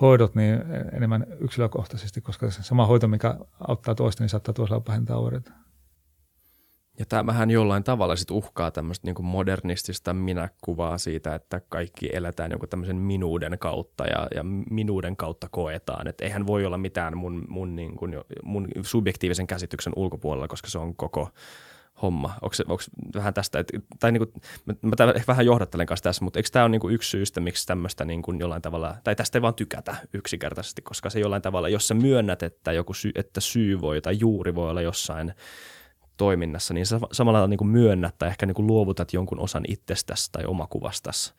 [0.00, 3.36] hoidot niin enemmän yksilökohtaisesti, koska se sama hoito, mikä
[3.68, 5.52] auttaa toista, niin saattaa toisella vähentää oireita.
[6.98, 12.66] Ja tämähän jollain tavalla sit uhkaa tämmöistä niin modernistista minäkuvaa siitä, että kaikki eletään joku
[12.66, 16.06] tämmöisen minuuden kautta ja, ja minuuden kautta koetaan.
[16.06, 20.78] Että eihän voi olla mitään mun, mun, niin kuin, mun subjektiivisen käsityksen ulkopuolella, koska se
[20.78, 21.30] on koko
[22.02, 22.34] homma?
[22.42, 22.82] Onko, onko
[23.14, 26.48] vähän tästä, että, tai niin kuin, mä, mä ehkä vähän johdattelen kanssa tässä, mutta eikö
[26.52, 29.42] tämä ole niin kuin yksi syystä, miksi tämmöistä niin kuin jollain tavalla, tai tästä ei
[29.42, 33.80] vaan tykätä yksinkertaisesti, koska se jollain tavalla, jos sä myönnät, että, joku syy, että syy
[33.80, 35.34] voi tai juuri voi olla jossain
[36.16, 40.32] toiminnassa, niin sä samalla niin kuin myönnät tai ehkä niin kuin luovutat jonkun osan itsestäsi
[40.32, 41.34] tai omakuvastasi.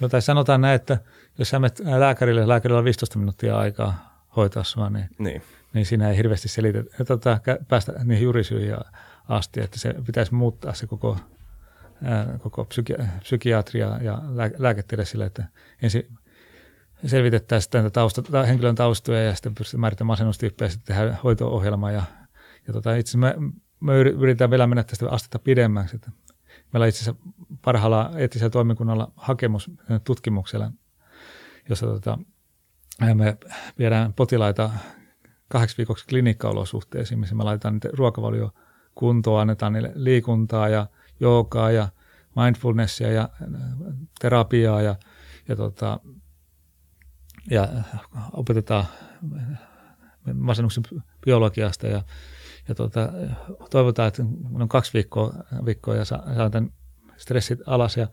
[0.00, 0.98] No tai sanotaan näin, että
[1.38, 5.42] jos sä menet lääkärille, lääkärillä on 15 minuuttia aikaa hoitaa sua, niin, niin.
[5.72, 8.76] niin siinä ei hirveästi selitä, tota, päästä niihin juurisyihin
[9.30, 11.16] asti, että se pitäisi muuttaa se koko,
[12.38, 14.22] koko psyki- psykiatria ja
[14.58, 15.44] lääketiede sille, että
[15.82, 16.18] ensin
[17.06, 21.90] selvitettäisiin tausta, henkilön taustoja ja sitten pystytään määrittämään masennustyyppejä ja sitten tehdään hoito-ohjelma.
[21.90, 22.02] Ja,
[22.66, 23.34] ja tota, itse me,
[23.80, 25.96] me yritetään vielä mennä tästä astetta pidemmäksi.
[25.96, 26.10] Että
[26.72, 27.22] meillä on itse asiassa
[27.64, 29.70] parhaalla eettisellä toimikunnalla hakemus
[30.04, 30.72] tutkimuksella,
[31.68, 32.18] jossa tota,
[33.14, 33.36] me
[33.78, 34.70] viedään potilaita
[35.48, 38.52] kahdeksi viikoksi klinikkaolosuhteisiin, missä me laitetaan niitä ruokavalio
[38.94, 40.86] kuntoa, annetaan niille liikuntaa ja
[41.20, 41.88] joogaa ja
[42.36, 43.28] mindfulnessia ja
[44.20, 44.96] terapiaa ja,
[45.48, 46.00] ja, tota,
[47.50, 47.68] ja
[48.32, 48.84] opetetaan
[50.34, 50.84] masennuksen
[51.24, 52.02] biologiasta ja,
[52.68, 53.08] ja tota,
[53.70, 54.22] toivotaan, että
[54.52, 56.22] on kaksi viikkoa, viikkoa ja saa
[57.16, 58.08] stressit alas ja,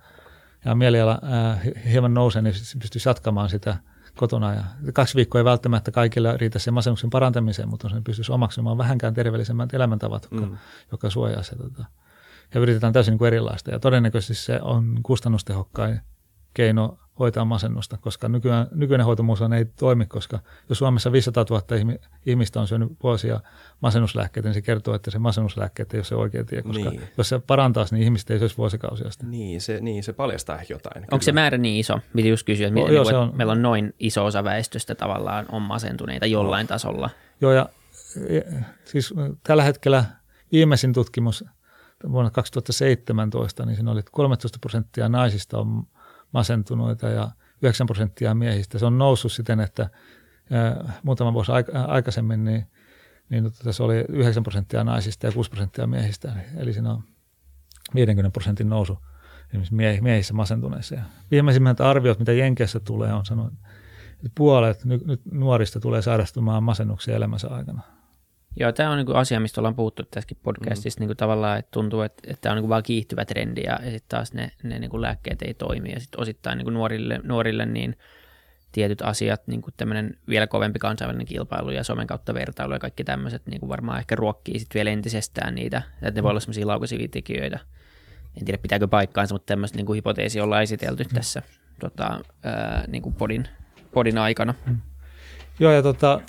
[0.65, 1.59] ja mieliala ää,
[1.89, 3.77] hieman nousee, niin pystyisi jatkamaan sitä
[4.17, 4.53] kotona.
[4.53, 9.13] Ja kaksi viikkoa ei välttämättä kaikille riitä sen masennuksen parantamiseen, mutta sen pystyisi omaksumaan vähänkään
[9.13, 10.58] terveellisemmät elämäntavat, mm.
[10.91, 11.56] jotka suojaa se.
[11.56, 11.86] Tota,
[12.53, 13.71] ja yritetään täysin niin kuin erilaista.
[13.71, 16.01] Ja todennäköisesti se on kustannustehokkain
[16.53, 21.63] keino hoitaa masennusta, koska nykyään, nykyinen hoitomuus ei toimi, koska jos Suomessa 500 000
[22.25, 23.39] ihmistä on syönyt vuosia
[23.82, 27.01] masennuslääkkeitä, niin se kertoo, että se masennuslääkkeet ei ole se oikea tie, koska niin.
[27.17, 29.25] jos se parantaisi, niin ihmiset ei syöisi vuosikausia sitä.
[29.25, 30.97] Niin se, niin, se paljastaa jotain.
[30.97, 31.21] Onko kyllä.
[31.21, 31.99] se määrä niin iso?
[32.15, 33.32] Piti just kysyä, että, miten, joo, niin on.
[33.36, 36.67] meillä on noin iso osa väestöstä tavallaan on masentuneita jollain no.
[36.67, 37.10] tasolla.
[37.41, 37.69] Joo, ja,
[38.30, 38.41] ja
[38.86, 40.06] siis tällä hetkellä
[40.51, 41.45] viimeisin tutkimus
[42.12, 45.84] vuonna 2017, niin siinä oli 13 prosenttia naisista on
[46.38, 48.80] masentuneita ja 9 prosenttia miehistä.
[48.80, 49.89] Se on noussut siten, että
[51.04, 51.52] muutama vuosi
[51.88, 52.67] aikaisemmin niin,
[53.30, 56.34] niin tota, tässä oli 9 prosenttia naisista ja 6 prosenttia miehistä.
[56.58, 57.04] Eli siinä on
[57.95, 58.97] 50 prosentin nousu
[59.54, 60.95] esimerkiksi miehissä masentuneissa.
[60.95, 63.54] Ja viimeisimmät arviot, mitä Jenkeissä tulee, on sanonut,
[64.12, 67.82] että puolet nyt nuorista tulee sairastumaan masennuksia elämänsä aikana.
[68.59, 71.01] Joo, tämä on niin asia, mistä ollaan puhuttu tässäkin podcastissa mm.
[71.01, 73.91] niin kuin tavallaan, että tuntuu, että, että tämä on niin vaan kiihtyvä trendi ja, ja
[73.91, 77.19] sitten taas ne, ne niin kuin lääkkeet ei toimi ja sitten osittain niin kuin nuorille,
[77.23, 77.97] nuorille niin
[78.71, 83.03] tietyt asiat, niin kuin tämmöinen vielä kovempi kansainvälinen kilpailu ja somen kautta vertailu ja kaikki
[83.03, 86.67] tämmöiset niin kuin varmaan ehkä ruokkii sitten vielä entisestään niitä, että ne voi olla semmoisia
[86.67, 87.59] laukaisivia tekijöitä.
[88.37, 91.09] En tiedä pitääkö paikkaansa, mutta tämmöistä niin kuin hypoteesia ollaan esitelty mm.
[91.15, 91.41] tässä
[91.79, 93.47] tota, ää, niin kuin podin,
[93.91, 94.53] podin aikana.
[94.65, 94.77] Mm.
[95.59, 96.21] Joo ja tota,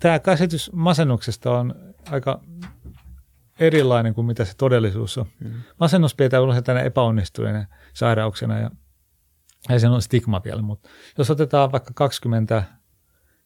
[0.00, 1.74] tämä käsitys masennuksesta on
[2.10, 2.40] aika
[3.60, 5.26] erilainen kuin mitä se todellisuus on.
[5.40, 5.52] Mm.
[5.80, 8.70] Masennus pidetään yleensä tänne epäonnistuneena sairauksena ja,
[9.68, 10.88] ja se on stigma vielä, mutta
[11.18, 12.62] jos otetaan vaikka 20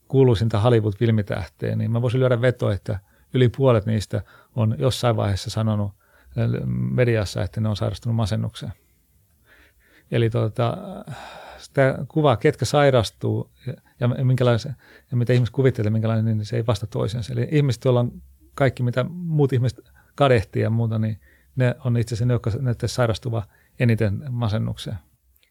[0.08, 3.00] kuuluisinta Hollywood-filmitähteä, niin mä voisin lyödä veto, että
[3.34, 4.22] yli puolet niistä
[4.56, 5.92] on jossain vaiheessa sanonut
[6.66, 8.72] mediassa, että ne on sairastunut masennukseen.
[10.10, 10.76] Eli tuota,
[11.58, 13.50] sitä kuvaa, ketkä sairastuu
[14.02, 14.08] ja,
[14.64, 14.74] ja,
[15.10, 17.32] ja mitä ihmiset kuvittelee, minkälainen, niin se ei vasta toisensa.
[17.32, 18.22] Eli ihmiset, joilla on
[18.54, 19.80] kaikki, mitä muut ihmiset
[20.14, 21.20] kadehtii ja muuta, niin
[21.56, 23.42] ne on itse asiassa ne, jotka ne sairastuva
[23.78, 24.96] eniten masennukseen.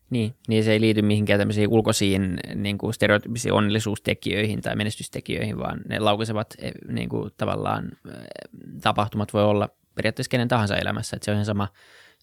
[0.10, 5.82] Niin, niin se ei liity mihinkään tämmöisiin ulkoisiin niin kuin stereotyyppisiin onnellisuustekijöihin tai menestystekijöihin, vaan
[5.90, 8.14] ne laukaisevat eh, niin kuin, tavallaan eh,
[8.82, 11.16] tapahtumat voi olla periaatteessa kenen tahansa elämässä.
[11.16, 11.68] Että se on ihan sama,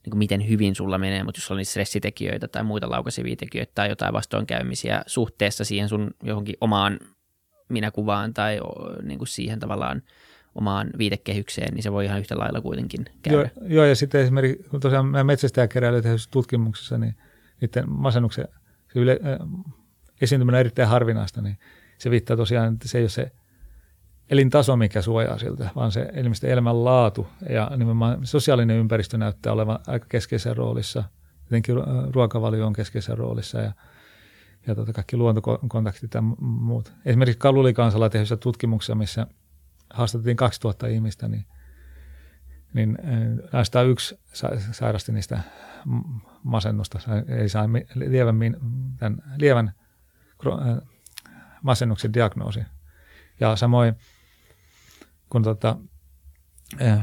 [0.04, 3.72] niin kuin miten hyvin sulla menee, mutta jos on niitä stressitekijöitä tai muita laukaisevia tekijöitä
[3.74, 6.98] tai jotain vastoinkäymisiä suhteessa siihen sun johonkin omaan
[7.68, 8.60] minäkuvaan tai
[9.02, 10.02] niin kuin siihen tavallaan
[10.54, 13.50] omaan viitekehykseen, niin se voi ihan yhtä lailla kuitenkin käydä.
[13.60, 17.14] Joo, joo ja sitten esimerkiksi, kun tosiaan mä metsästäjäkeräilyä tehdyssä tutkimuksessa, niin
[17.60, 18.48] niiden masennuksen
[18.92, 19.48] se yle, äh,
[20.20, 21.58] esiintyminen on erittäin harvinaista, niin
[21.98, 23.32] se viittaa tosiaan, että se ei ole se
[24.30, 30.06] elintaso, mikä suojaa siltä, vaan se ilmeisesti elämänlaatu ja nimenomaan sosiaalinen ympäristö näyttää olevan aika
[30.08, 31.04] keskeisessä roolissa.
[31.44, 31.74] Jotenkin
[32.10, 33.72] ruokavalio on keskeisessä roolissa ja,
[34.66, 36.92] ja tota, kaikki luontokontaktit ja muut.
[37.04, 39.26] Esimerkiksi Kalulikansalla tehdyssä tutkimuksessa, missä
[39.90, 41.44] haastattiin 2000 ihmistä, niin,
[42.74, 42.98] niin
[43.52, 44.20] näistä yksi
[44.72, 45.40] sairasti niistä
[46.42, 48.36] masennusta, ei saa lievän,
[48.98, 49.72] tämän lievän
[51.62, 52.60] masennuksen diagnoosi.
[53.40, 53.94] Ja samoin
[55.30, 55.76] kun tota,
[56.78, 56.98] eh,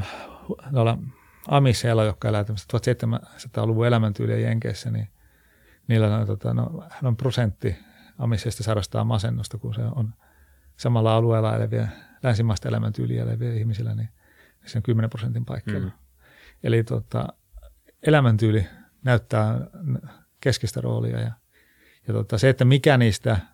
[1.48, 5.08] amisseilla, jotka elää 1700-luvun elämäntyyliä Jenkeissä, niin
[5.88, 7.76] niillä on, tota, no, on prosentti
[8.18, 10.14] amisseista sairastaa masennusta, kun se on
[10.76, 11.88] samalla alueella eläviä,
[12.22, 14.08] länsimaista elämäntyyliä eläviä ihmisillä, niin
[14.64, 15.86] se on 10 prosentin paikkeilla.
[15.86, 15.92] Mm.
[16.62, 17.28] Eli tota,
[18.02, 18.66] elämäntyyli
[19.04, 19.60] näyttää
[20.40, 21.32] keskeistä roolia ja,
[22.08, 23.36] ja tota, se, että mikä niistä–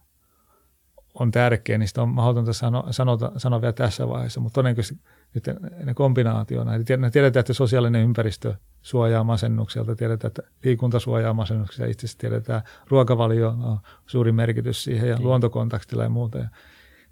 [1.14, 5.44] on tärkeä, niin sitä on mahdotonta sano, sanota, sanoa vielä tässä vaiheessa, mutta todennäköisesti nyt
[5.84, 6.72] ne kombinaationa.
[6.84, 13.48] Tiedetään, että sosiaalinen ympäristö suojaa masennukselta, tiedetään, että liikunta suojaa masennukselta, itse asiassa tiedetään, ruokavalio
[13.48, 15.26] on suuri merkitys siihen ja niin.
[15.26, 16.38] luontokontaktilla ja muuta.
[16.38, 16.48] Ja,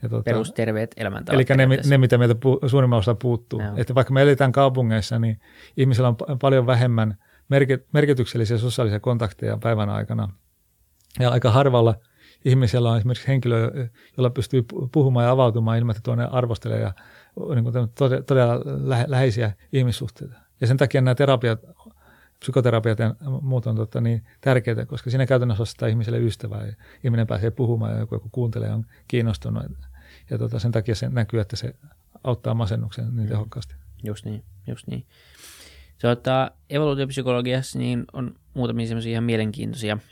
[0.02, 1.50] ja tuota, Perusterveet elämäntavat.
[1.50, 3.62] Eli ne, ne, mitä meiltä pu, suurimmalla osalla puuttuu.
[3.62, 3.72] No.
[3.76, 5.40] Että vaikka me eletään kaupungeissa, niin
[5.76, 7.16] ihmisillä on paljon vähemmän
[7.92, 10.28] merkityksellisiä sosiaalisia kontakteja päivän aikana.
[11.18, 11.94] Ja aika harvalla–
[12.44, 16.92] ihmisellä on esimerkiksi henkilö, jolla pystyy puhumaan ja avautumaan ilman, että tuonne arvostelee ja
[17.54, 17.74] niin kuin
[18.26, 18.54] todella
[19.06, 20.34] läheisiä ihmissuhteita.
[20.60, 21.60] Ja sen takia nämä terapiat,
[22.40, 26.72] psykoterapiat ja muut on totta, niin tärkeitä, koska siinä käytännössä ostaa ihmiselle ystävää ja
[27.04, 29.64] ihminen pääsee puhumaan ja joku, joku kuuntelee ja on kiinnostunut.
[30.30, 31.74] Ja tota, sen takia se näkyy, että se
[32.24, 33.74] auttaa masennuksen niin tehokkaasti.
[34.02, 35.06] Just niin, just niin.
[36.04, 39.98] Ottaa evoluutiopsykologiassa niin on muutamia semmoisia ihan mielenkiintoisia–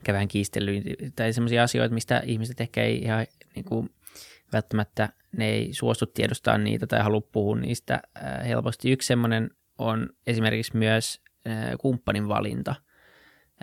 [0.00, 0.84] ehkä vähän kiistellyt,
[1.16, 3.90] tai sellaisia asioita, mistä ihmiset ehkä ei ihan niin kuin,
[4.52, 8.90] välttämättä ne ei suostu tiedostaa niitä tai halua puhua niistä äh, helposti.
[8.90, 12.74] Yksi semmoinen on esimerkiksi myös äh, kumppanin valinta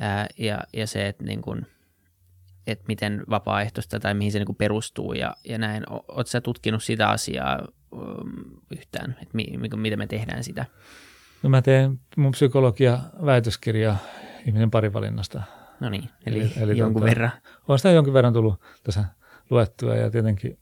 [0.01, 1.65] äh, ja, ja se, että niin kuin,
[2.67, 5.83] että miten vapaaehtoista tai mihin se niin perustuu ja, ja näin.
[5.89, 9.45] Oletko sä tutkinut sitä asiaa um, yhtään, että mi,
[9.75, 10.65] miten me tehdään sitä?
[11.43, 13.97] No mä teen mun psykologia väitöskirjaa
[14.45, 15.56] ihmisen parivalinnasta.
[15.79, 17.31] No niin, eli, eli, eli jonkun tuota, verran.
[17.67, 19.05] On sitä jonkin verran tullut tässä
[19.49, 20.59] luettua ja tietenkin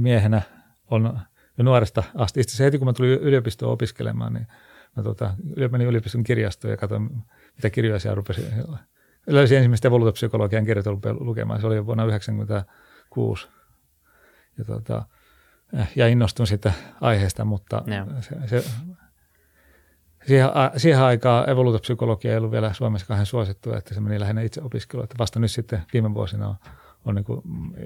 [0.00, 0.42] miehenä
[0.90, 1.20] on
[1.58, 2.40] jo nuoresta asti.
[2.40, 4.46] Itse heti kun mä tulin yliopistoon opiskelemaan, niin
[4.96, 5.34] mä tota,
[5.70, 7.10] menin yliopiston kirjastoon ja katsoin,
[7.56, 8.44] mitä kirjoja siellä rupesin.
[9.26, 10.86] Löysin ensimmäistä evoluutopsykologian kirjat
[11.20, 11.60] lukemaan.
[11.60, 13.48] Se oli jo vuonna 1996.
[14.58, 15.04] Ja, tota,
[15.96, 17.82] ja innostun siitä aiheesta, mutta
[18.20, 18.70] se, se,
[20.28, 24.62] siihen, siihen aikaan evoluutopsykologia ei ollut vielä Suomessa kahden suosittu, että se meni lähinnä itse
[24.62, 25.04] opiskeluun.
[25.04, 26.56] Että vasta nyt sitten viime vuosina on,
[27.04, 27.42] on niin kuin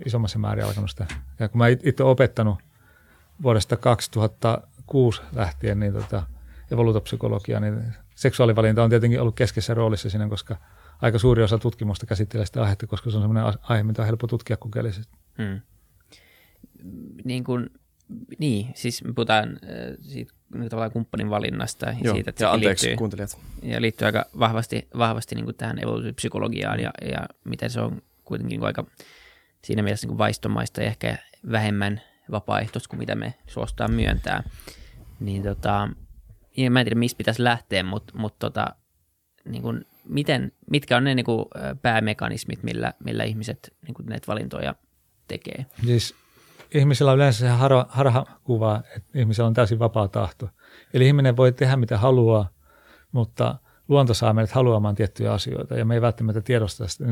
[0.06, 1.06] isommassa määrin alkanut sitä.
[1.40, 2.58] Ja kun mä itse opettanut
[3.42, 6.22] vuodesta 2006 lähtien niin tota,
[6.72, 7.82] evoluutopsykologia, niin
[8.14, 10.56] seksuaalivalinta on tietenkin ollut keskeisessä roolissa siinä, koska
[11.02, 14.26] aika suuri osa tutkimusta käsittelee sitä aihetta, koska se on sellainen aihe, mitä on helppo
[14.26, 15.18] tutkia kokeellisesti.
[15.38, 15.60] Hmm.
[17.24, 17.70] Niin kuin
[18.38, 21.86] niin, siis puhutaan äh, siitä tavallaan kumppanin valinnasta.
[21.86, 23.38] Ja, Joo, siitä, että ja anteeksi liittyy, kuuntelijat.
[23.62, 28.60] Ja liittyy aika vahvasti, vahvasti niin kuin tähän evoluutiopsykologiaan ja, ja miten se on kuitenkin
[28.60, 28.84] niin aika
[29.64, 31.18] siinä mielessä niin kuin vaistomaista ja ehkä
[31.50, 34.42] vähemmän vapaaehtoista kuin mitä me suostaan myöntää.
[35.20, 35.88] Niin tota,
[36.70, 38.66] mä en tiedä, mistä pitäisi lähteä, mutta, mutta tota,
[39.44, 41.46] niin kuin, miten, mitkä on ne niin kuin,
[41.82, 44.74] päämekanismit, millä, millä ihmiset niin kuin näitä valintoja
[45.28, 45.66] tekee?
[45.84, 46.14] Siis
[46.74, 50.48] ihmisellä on yleensä se harha, harhakuva, että ihmisellä on täysin vapaa tahto.
[50.94, 52.48] Eli ihminen voi tehdä mitä haluaa,
[53.12, 53.58] mutta
[53.88, 57.04] luonto saa meidät haluamaan tiettyjä asioita ja me ei välttämättä tiedosta sitä.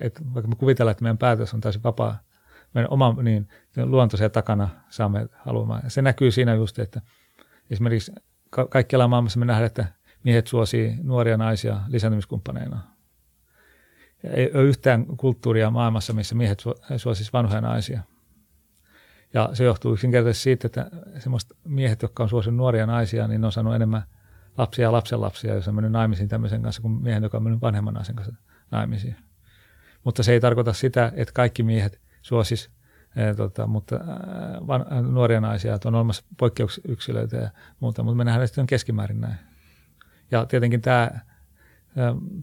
[0.00, 2.18] Että vaikka me kuvitellaan, että meidän päätös on täysin vapaa,
[2.74, 3.48] meidän oma niin,
[3.84, 5.80] luonto siellä takana saa meidät haluamaan.
[5.84, 7.00] Ja se näkyy siinä just, että
[7.70, 8.12] esimerkiksi
[8.50, 9.84] ka- kaikkialla maailmassa me nähdään, että
[10.24, 12.80] miehet suosii nuoria naisia lisääntymiskumppaneina.
[14.24, 16.62] Ei ole yhtään kulttuuria maailmassa, missä miehet
[16.96, 18.00] suosisivat vanhoja naisia–
[19.34, 23.46] ja se johtuu yksinkertaisesti siitä, että semmoista miehet, jotka on suosinut nuoria naisia, niin ne
[23.46, 24.02] on saanut enemmän
[24.58, 27.94] lapsia ja lapsenlapsia, jos on mennyt naimisiin tämmöisen kanssa, kuin miehen, joka on mennyt vanhemman
[27.94, 28.34] naisen kanssa
[28.70, 29.16] naimisiin.
[30.04, 32.70] Mutta se ei tarkoita sitä, että kaikki miehet suosis
[33.16, 38.16] e, tota, mutta, ää, van, ää, nuoria naisia, että on olemassa poikkeusyksilöitä ja muuta, mutta
[38.16, 39.36] me nähdään sitten keskimäärin näin.
[40.30, 41.10] Ja tietenkin tämä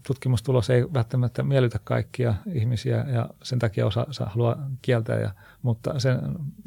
[0.06, 5.30] tutkimustulos ei välttämättä miellytä kaikkia ihmisiä ja sen takia osa, haluaa kieltää, ja,
[5.62, 6.18] mutta sen,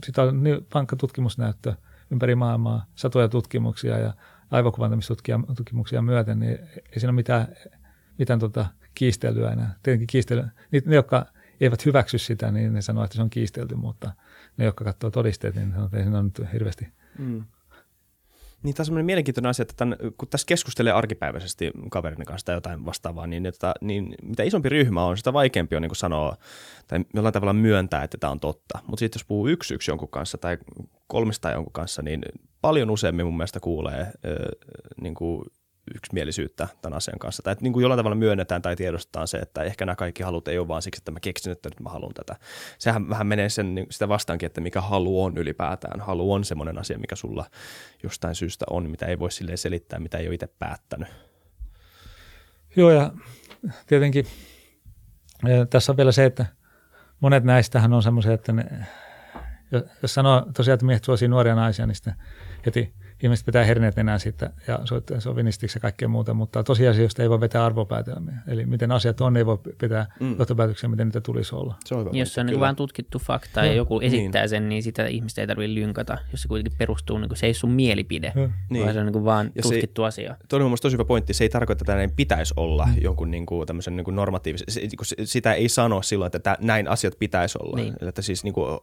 [0.05, 1.73] sitä on niin vankka tutkimusnäyttö
[2.11, 4.13] ympäri maailmaa, satoja tutkimuksia ja
[4.51, 7.47] aivokuvantamistutkimuksia myöten, niin ei siinä ole mitään,
[8.17, 9.75] mitään tota kiistelyä enää.
[9.83, 10.43] Tietenkin kiistely,
[10.85, 11.25] ne, jotka
[11.61, 14.11] eivät hyväksy sitä, niin ne sanoo, että se on kiistelty, mutta
[14.57, 16.87] ne, jotka katsoo todisteet, niin sanoo, että ei siinä ole nyt hirveästi
[17.19, 17.43] mm.
[18.65, 22.55] Niin tämä on semmoinen mielenkiintoinen asia, että tämän, kun tässä keskustelee arkipäiväisesti kaverin kanssa tai
[22.55, 26.37] jotain vastaavaa, niin, että, niin mitä isompi ryhmä on, sitä vaikeampi on niin sanoa
[26.87, 28.79] tai jollain tavalla myöntää, että tämä on totta.
[28.87, 30.57] Mutta sitten jos puhuu yksi yksi jonkun kanssa tai
[31.07, 32.21] kolmesta jonkun kanssa, niin
[32.61, 34.11] paljon useammin mun mielestä kuulee
[35.01, 35.45] niin kuin
[35.95, 37.43] yksimielisyyttä tämän asian kanssa.
[37.43, 40.47] Tai että niin kuin jollain tavalla myönnetään tai tiedostetaan se, että ehkä nämä kaikki halut
[40.47, 42.35] ei ole vaan siksi, että mä keksin, että nyt mä haluan tätä.
[42.77, 45.99] Sehän vähän menee sen, niin sitä vastaankin, että mikä halu on ylipäätään.
[46.01, 47.45] Halu on semmoinen asia, mikä sulla
[48.03, 51.07] jostain syystä on, mitä ei voi silleen selittää, mitä ei ole itse päättänyt.
[52.75, 53.11] Joo ja
[53.87, 54.25] tietenkin
[55.43, 56.45] ja tässä on vielä se, että
[57.19, 58.65] monet näistähän on semmoisia, että ne,
[60.01, 62.15] jos sanoo tosiaan, että miehet suosii nuoria naisia, niin sitten
[62.65, 64.79] heti– ihmiset pitää herneet enää siitä ja
[65.19, 68.35] sovinistiksi ja kaikkea muuta, mutta tosiasiasta ei voi vetää arvopäätelmiä.
[68.47, 70.35] Eli miten asiat on, ei voi pitää mm.
[70.39, 71.75] johtopäätöksiä, miten niitä tulisi olla.
[71.85, 74.49] Se on Jos se on niin vain tutkittu fakta ja, ja joku esittää niin.
[74.49, 77.53] sen, niin sitä ihmistä ei tarvitse lynkata, jos se kuitenkin perustuu, niin kuin, se ei
[77.53, 78.49] sun mielipide, ja.
[78.69, 78.83] niin.
[78.83, 80.35] vaan se on niin kuin vaan ja tutkittu se, asia.
[80.49, 81.33] Tuo on tosi hyvä pointti.
[81.33, 82.95] Se ei tarkoita, että näin pitäisi olla mm.
[83.01, 84.67] jonkun niin kuin, tämmöisen niin kuin normatiivisen.
[85.23, 87.75] Sitä ei sano silloin, että näin asiat pitäisi olla.
[87.75, 87.93] Niin.
[88.07, 88.79] Että siis, niin kuin,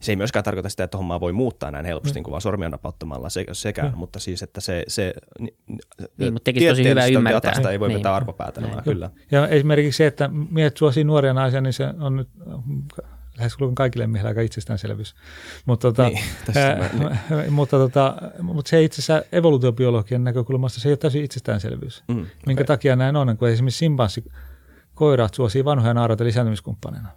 [0.00, 2.14] se ei myöskään tarkoita sitä, että hommaa voi muuttaa näin helposti, mm.
[2.14, 3.30] niin kuin vaan sormia napauttamalla.
[3.30, 3.98] Se, sekään, mm.
[3.98, 7.52] mutta siis, että se, se niin, mutta tekisi tosi hyvä ymmärtää.
[7.52, 7.98] Tästä ei voi niin.
[7.98, 9.10] vetää arvopäätelmää, kyllä.
[9.30, 12.28] Ja esimerkiksi se, että miehet suosii nuoria naisia, niin se on nyt
[13.38, 15.14] lähes kaikille miehille aika itsestäänselvyys.
[15.66, 16.24] Mutta, tota, niin,
[16.56, 16.90] ää,
[17.30, 17.52] niin.
[17.52, 22.04] mutta, tota, mutta se itse asiassa evoluutiobiologian näkökulmasta se ei ole täysin itsestäänselvyys.
[22.08, 22.64] Mm, Minkä okay.
[22.64, 24.24] takia näin on, kun esimerkiksi simpanssi
[24.94, 27.08] koirat suosii vanhoja naaraita lisääntymiskumppaneina.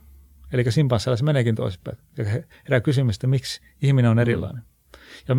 [0.51, 1.97] Eli simpansseilla se meneekin toisinpäin.
[2.17, 2.25] Ja
[2.63, 4.61] herää kysymys, että miksi ihminen on erilainen.
[4.61, 4.76] Mm.
[5.27, 5.35] Ja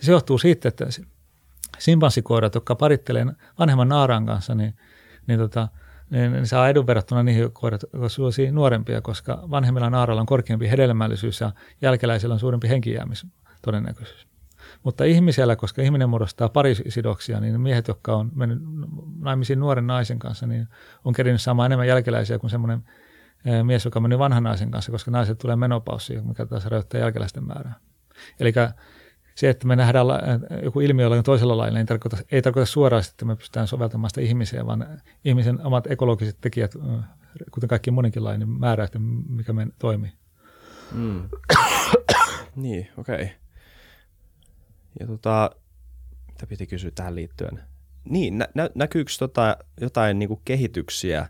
[0.00, 0.86] se johtuu siitä, että
[1.78, 3.26] simpanssikoirat, jotka parittelee
[3.58, 4.74] vanhemman naaran kanssa, niin,
[5.26, 5.68] niin, tota,
[6.10, 10.70] niin, niin saa edun verrattuna niihin koirat, jotka suosii nuorempia, koska vanhemmilla naaralla on korkeampi
[10.70, 14.26] hedelmällisyys ja jälkeläisillä on suurempi henkijäämistodennäköisyys.
[14.82, 18.58] Mutta ihmisellä, koska ihminen muodostaa parisidoksia, niin miehet, jotka on mennyt
[19.18, 20.68] naimisiin nuoren naisen kanssa, niin
[21.04, 22.84] on kerinyt saamaan enemmän jälkeläisiä kuin semmoinen
[23.62, 27.74] mies, joka meni vanhan naisen kanssa, koska naiset tulee menopaussiin, mikä taas rajoittaa jälkeläisten määrää.
[28.40, 28.52] Eli
[29.34, 30.06] se, että me nähdään
[30.62, 34.20] joku ilmiö jollain toisella lailla, ei tarkoita, ei tarkoita suoraan, että me pystytään soveltamaan sitä
[34.20, 36.74] ihmiseen, vaan ihmisen omat ekologiset tekijät,
[37.50, 40.12] kuten kaikki monenkin lainen, määrää, että mikä me toimii.
[40.92, 41.22] Mm.
[42.56, 43.14] niin, okei.
[43.14, 43.28] Okay.
[45.00, 45.50] Ja tota,
[46.28, 47.60] mitä piti kysyä tähän liittyen?
[48.04, 51.28] Niin, nä- nä- näkyykö tota jotain niinku kehityksiä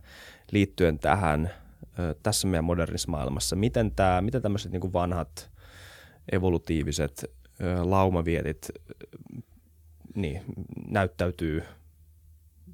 [0.50, 1.50] liittyen tähän
[1.98, 3.56] ö, tässä meidän modernissa maailmassa?
[3.56, 5.50] Miten, miten tämmöiset niinku vanhat
[6.32, 7.24] evolutiiviset
[7.82, 8.68] laumavietit
[10.14, 10.42] niin,
[10.88, 11.62] näyttäytyy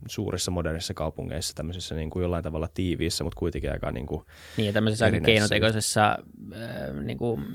[0.08, 4.22] suurissa modernissa kaupungeissa tämmöisessä niin kuin jollain tavalla tiiviissä, mutta kuitenkin aika niin kuin
[4.56, 6.18] Niin, tämmöisessä aika keinotekoisessa
[6.52, 7.46] äh, niin kuin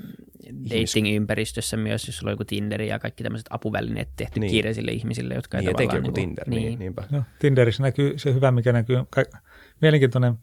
[0.70, 4.50] dating-ympäristössä myös, jos sulla on joku Tinder ja kaikki tämmöiset apuvälineet tehty niin.
[4.50, 6.02] kiireisille ihmisille, jotka niin, ei tavallaan...
[6.02, 7.04] Niin, Tinder, niin, niin niinpä.
[7.10, 9.38] No, Tinderissä näkyy se hyvä, mikä näkyy, ka-
[9.80, 10.34] mielenkiintoinen,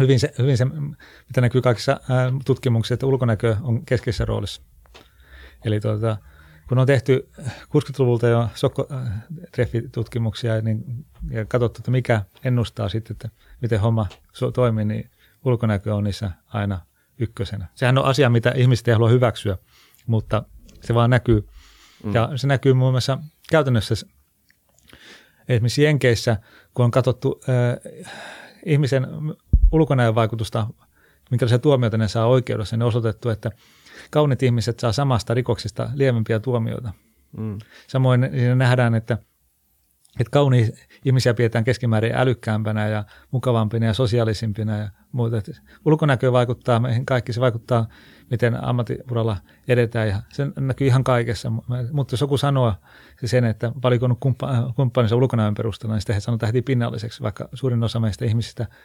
[0.00, 0.64] hyvin se, hyvin se,
[1.28, 2.00] mitä näkyy kaikissa
[2.44, 4.62] tutkimuksissa, että ulkonäkö on keskeisessä roolissa.
[5.64, 6.16] Eli tuota,
[6.68, 13.28] kun on tehty 60-luvulta jo sokkotreffitutkimuksia niin, ja katsottu, että mikä ennustaa sitten, että
[13.60, 14.06] miten homma
[14.54, 15.10] toimii, niin
[15.44, 16.80] ulkonäkö on niissä aina
[17.18, 17.66] ykkösenä.
[17.74, 19.58] Sehän on asia, mitä ihmiset ei halua hyväksyä,
[20.06, 20.42] mutta
[20.82, 21.48] se vaan näkyy.
[22.04, 22.14] Mm.
[22.14, 23.18] Ja se näkyy muun muassa
[23.50, 23.94] käytännössä
[25.48, 26.36] esimerkiksi Jenkeissä,
[26.74, 27.76] kun on katsottu äh,
[28.66, 29.06] ihmisen
[29.72, 30.66] ulkonäön vaikutusta,
[31.30, 33.50] minkälaisia tuomioita ne saa oikeudessa, niin on osoitettu, että–
[34.10, 36.92] kauniit ihmiset saa samasta rikoksesta lievempiä tuomioita.
[37.36, 37.58] Mm.
[37.86, 39.18] Samoin siinä nähdään, että,
[40.20, 45.38] että kauniit ihmisiä pidetään keskimäärin älykkäämpänä ja mukavampina ja sosiaalisimpina ja muuta.
[45.38, 45.52] Että
[45.84, 47.86] ulkonäkö vaikuttaa meihin kaikki, se vaikuttaa
[48.30, 49.36] miten ammattiuralla
[49.68, 51.52] edetään ja se näkyy ihan kaikessa.
[51.92, 52.74] Mutta jos joku sanoo
[53.24, 54.18] sen, että paljonko
[54.76, 58.66] kumppaninsa ulkonäön perusteella, niin sitten he sanotaan heti pinnalliseksi, vaikka suurin osa meistä ihmisistä–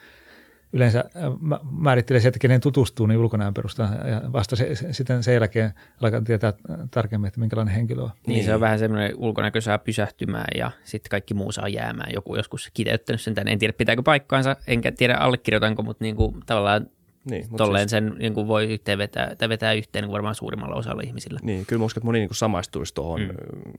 [0.74, 5.74] yleensä äh, määrittelee sieltä, kenen tutustuu, niin ulkonäön perusteella ja vasta se, sitten sen jälkeen
[6.02, 6.54] alkaa tietää
[6.92, 8.12] tarkemmin, että minkälainen henkilö on.
[8.28, 12.14] Niin, se on vähän semmoinen ulkonäkö saa pysähtymään ja sitten kaikki muu saa jäämään.
[12.14, 16.36] Joku joskus kiteyttänyt sen tänne, en tiedä pitääkö paikkaansa, enkä tiedä allekirjoitanko, mutta niin kuin,
[16.46, 16.88] tavallaan
[17.30, 17.92] niin, tolleen siis...
[17.92, 21.40] sen niin kuin voi yhteen vetää, tai vetää yhteen niin varmaan suurimmalla osalla ihmisillä.
[21.44, 23.28] Niin, kyllä uskon, että moni niin kuin samaistuisi tuohon mm.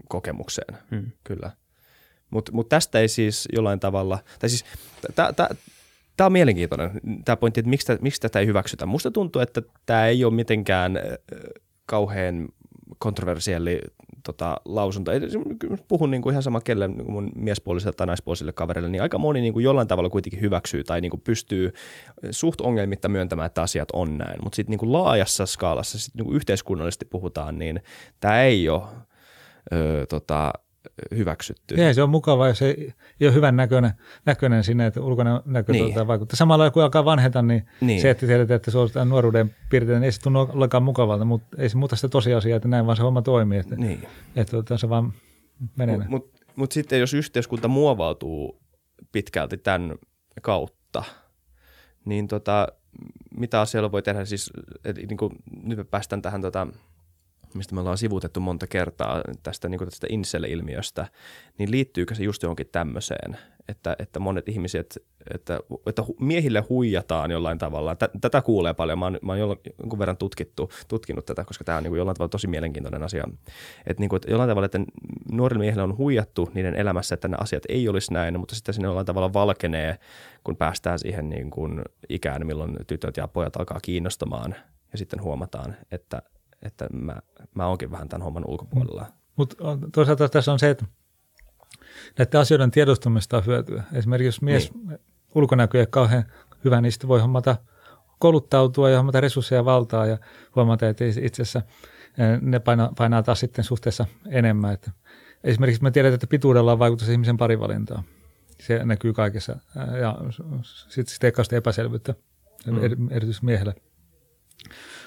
[0.09, 1.11] kokemukseen, mm.
[1.25, 1.51] kyllä.
[2.31, 4.65] Mutta mut tästä ei siis jollain tavalla, tai siis
[6.17, 6.91] Tämä on mielenkiintoinen,
[7.25, 8.87] tämä pointti, että miksi, miksi tätä ei hyväksytä.
[8.87, 10.99] Musta tuntuu, että tämä ei ole mitenkään
[11.87, 12.49] kauhean
[12.99, 13.81] kontroversielli
[14.23, 15.11] tota, lausunto.
[15.89, 19.41] Puhun niin kuin ihan sama kelle niin mun miespuoliselle tai naispuoliselle kaverille, niin aika moni
[19.41, 21.73] niin kuin jollain tavalla kuitenkin hyväksyy tai niin kuin pystyy
[22.31, 24.39] suht ongelmitta myöntämään, että asiat on näin.
[24.43, 27.83] Mutta sitten niin laajassa skaalassa, sit niin kuin yhteiskunnallisesti puhutaan, niin
[28.21, 28.83] tämä ei ole
[29.73, 30.53] ö, tota,
[31.17, 31.75] hyväksytty.
[31.75, 33.93] Ei, se on mukavaa, jos ei, ei ole hyvän näköinen,
[34.27, 35.85] näköinen sinne, että ulkoinen näkö niin.
[35.85, 36.37] tuota, vaikuttaa.
[36.37, 38.01] Samalla kun alkaa vanheta, niin, niin.
[38.01, 41.69] se, että tiedetään, että suositaan nuoruuden piirteitä, niin ei se tunnu ollenkaan mukavalta, mutta ei
[41.69, 43.59] se muuta sitä tosiasiaa, että näin vaan se homma toimii.
[43.59, 44.09] Että, niin.
[44.37, 45.13] että, tuota, se vaan
[45.77, 45.97] menee.
[45.97, 48.61] Mutta mut, mut sitten jos yhteiskunta muovautuu
[49.13, 49.95] pitkälti tämän
[50.43, 51.05] kautta,
[52.05, 52.69] niin tota,
[53.39, 54.25] mitä asialla voi tehdä?
[54.25, 54.51] Siis,
[54.85, 56.67] et, niin kuin, nyt me päästään tähän tota,
[57.59, 61.07] mistä me ollaan sivutettu monta kertaa tästä, niin tästä incel-ilmiöstä,
[61.59, 63.39] niin liittyykö se just johonkin tämmöiseen,
[63.69, 64.99] että, että monet ihmiset,
[65.35, 67.97] että, että miehille huijataan jollain tavalla.
[68.21, 71.85] Tätä kuulee paljon, mä oon, mä oon jonkun verran tutkittu, tutkinut tätä, koska tämä on
[71.85, 73.25] niin jollain tavalla tosi mielenkiintoinen asia.
[73.87, 74.81] Että, niin kuin, että jollain tavalla, että
[75.33, 78.89] nuorille miehille on huijattu niiden elämässä, että nämä asiat ei olisi näin, mutta sitten sinne
[78.89, 79.99] jollain tavalla valkenee,
[80.45, 84.55] kun päästään siihen niin kuin ikään, milloin tytöt ja pojat alkaa kiinnostamaan
[84.93, 86.23] ja sitten huomataan, että
[86.63, 87.17] että mä,
[87.55, 89.07] mä oonkin vähän tämän homman ulkopuolella.
[89.37, 89.57] Mutta
[89.93, 90.85] toisaalta tässä on se, että
[92.19, 93.83] näiden asioiden tiedostamista on hyötyä.
[93.93, 94.99] Esimerkiksi jos mies niin.
[95.35, 96.25] ulkonäkö ei kauhean
[96.65, 97.57] hyvä, niin sitten voi hommata
[98.19, 100.19] kouluttautua ja hommata resursseja ja valtaa ja
[100.57, 101.63] huomata, että itse asiassa
[102.41, 104.73] ne painaa, painaa taas sitten suhteessa enemmän.
[104.73, 104.91] Että
[105.45, 108.05] esimerkiksi me tiedetään, että pituudella on vaikutus ihmisen parivalintaan.
[108.61, 109.57] Se näkyy kaikessa
[110.01, 110.17] ja
[110.89, 112.15] sitten sit ei epäselvyyttä,
[112.67, 113.11] mm.
[113.11, 113.75] erityisesti miehelle.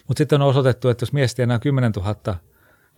[0.08, 2.36] Mutta sitten on osoitettu, että jos mies tienaa 10 000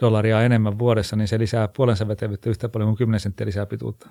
[0.02, 4.10] dollaria enemmän vuodessa, niin se lisää puolensa vetevyyttä yhtä paljon kuin 10 senttiä lisää pituutta.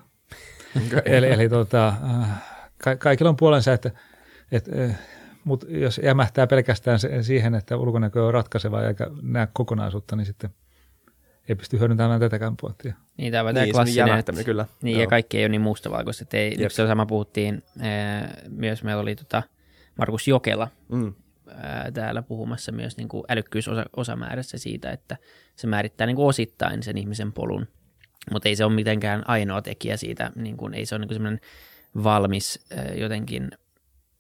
[0.87, 1.03] Okay.
[1.05, 1.93] eli eli tota,
[2.85, 3.91] ka- kaikilla on puolensa, että,
[4.53, 4.71] että
[5.45, 10.51] mutta jos jämähtää pelkästään siihen, että ulkonäkö on ratkaiseva eikä näe kokonaisuutta, niin sitten
[11.49, 12.95] ei pysty hyödyntämään tätäkään pointtia.
[13.17, 14.67] Niin, tämä on niin, klassinen, että, kyllä.
[14.83, 15.03] Niin, Joo.
[15.03, 16.23] ja kaikki ei ole niin mustavalkoista.
[16.23, 17.63] Että ei, yksi sama puhuttiin,
[18.49, 19.43] myös meillä oli tota
[19.99, 21.15] Markus Jokela, mm
[21.55, 25.17] ää, täällä puhumassa myös niin kuin älykkyysosamäärässä siitä, että
[25.57, 27.67] se määrittää niin kuin osittain sen ihmisen polun,
[28.33, 31.15] mutta ei se ole mitenkään ainoa tekijä siitä, niin kuin, ei se ole niin kuin
[31.15, 31.41] semmoinen
[32.05, 33.51] valmis jotenkin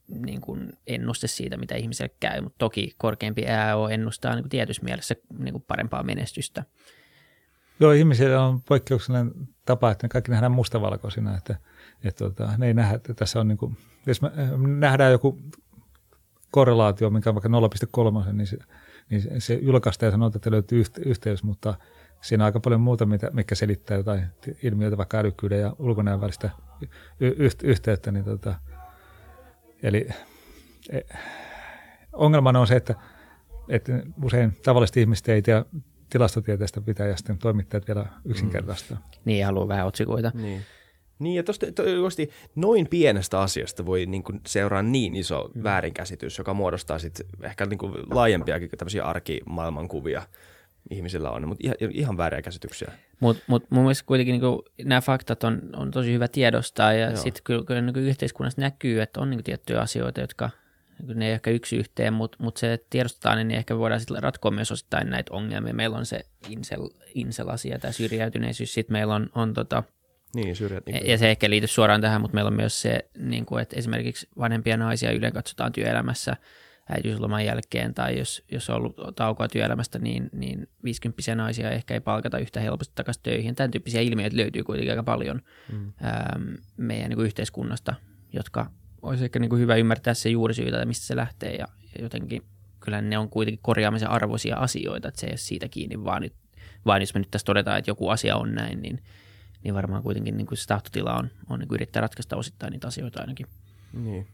[0.08, 4.84] niin kuin ennuste siitä, mitä ihmiselle käy, mutta toki korkeampi AO ennustaa niin kuin tietyssä
[4.84, 6.64] mielessä niin kuin parempaa menestystä.
[7.80, 9.32] Joo, ihmisillä on poikkeuksellinen
[9.64, 11.56] tapa, että ne kaikki nähdään mustavalkoisina, että,
[12.04, 14.30] että tota, ne ei nähdä, että tässä on niin kuin, jos me
[14.66, 15.38] nähdään joku
[16.51, 17.49] korrelaatio, mikä on vaikka
[18.28, 18.57] 0,3, niin se,
[19.11, 21.74] niin se julkaista ja sanoo, että löytyy yhteys, mutta
[22.20, 24.26] siinä on aika paljon muuta, mitä, mikä selittää jotain
[24.62, 26.51] ilmiöitä, vaikka älykkyyden ja ulkonäön välistä
[27.20, 28.12] y- yhteyttä.
[28.12, 28.55] Niin tota,
[29.82, 30.09] eli
[30.90, 31.01] e,
[32.12, 32.94] ongelmana on se, että,
[33.68, 33.92] että
[34.22, 35.64] usein tavalliset ihmiset ei tiedä
[36.11, 38.94] tilastotieteestä pitää ja sitten toimittajat vielä yksinkertaista.
[38.94, 39.01] Mm.
[39.24, 40.32] Niin, haluaa vähän otsikoita.
[40.34, 40.62] Niin.
[41.18, 41.82] Niin, ja tosta, to,
[42.54, 45.62] noin pienestä asiasta voi niin kuin, seuraa niin iso mm.
[45.62, 50.22] väärinkäsitys, joka muodostaa sitten ehkä niin kuin, laajempiakin tämmöisiä arkimaailmankuvia
[50.90, 52.92] ihmisillä on, mutta ihan, ihan vääriä käsityksiä.
[53.20, 57.42] Mutta mut mun mielestä kuitenkin niin nämä faktat on, on tosi hyvä tiedostaa ja sitten
[57.44, 60.50] kyllä, kyllä niin yhteiskunnassa näkyy, että on niin tiettyjä asioita, jotka
[61.06, 64.22] niin ne ei ehkä yksi yhteen, mutta mut se, että tiedostetaan, niin ehkä voidaan sitten
[64.22, 65.74] ratkoa myös osittain näitä ongelmia.
[65.74, 69.82] Meillä on se incel, incel-asia, tämä syrjäytyneisyys, sitten meillä on, on tota,
[70.37, 73.47] niin, syrjät, niin ja se ehkä liity suoraan tähän, mutta meillä on myös se, niin
[73.47, 76.37] kuin, että esimerkiksi vanhempia naisia yleensä katsotaan työelämässä
[76.89, 82.01] äitiysloman jälkeen, tai jos, jos on ollut taukoa työelämästä, niin, niin 50 naisia ehkä ei
[82.01, 83.55] palkata yhtä helposti takaisin töihin.
[83.55, 85.93] Tämän tyyppisiä ilmiöitä löytyy kuitenkin aika paljon mm.
[86.01, 86.41] ää,
[86.76, 87.95] meidän niin kuin yhteiskunnasta,
[88.32, 88.70] jotka
[89.03, 91.66] olisi ehkä niin kuin hyvä ymmärtää se juurisyytä, että mistä se lähtee, ja,
[91.97, 92.43] ja jotenkin
[92.80, 96.34] kyllä ne on kuitenkin korjaamisen arvoisia asioita, että se ei ole siitä kiinni, vaan, nyt,
[96.87, 99.03] vaan jos me nyt tässä todetaan, että joku asia on näin, niin–
[99.64, 102.86] niin varmaan kuitenkin niin kuin se tahtotila on, on niin kuin yrittää ratkaista osittain niitä
[102.86, 103.46] asioita ainakin.
[103.92, 104.26] Niin.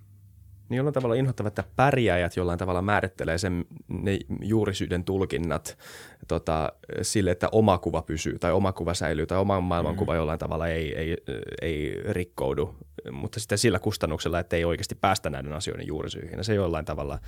[0.68, 5.78] Niin jollain tavalla inhottava, että pärjääjät jollain tavalla määrittelee sen, ne juurisyyden tulkinnat
[6.28, 10.16] tota, sille, että oma kuva pysyy tai oma kuva säilyy tai oma maailmankuva mm.
[10.16, 11.16] jollain tavalla ei, ei,
[11.62, 12.76] ei rikkoudu,
[13.10, 16.38] mutta sitten sillä kustannuksella, että ei oikeasti päästä näiden asioiden juurisyihin.
[16.38, 17.18] Ja se jollain tavalla,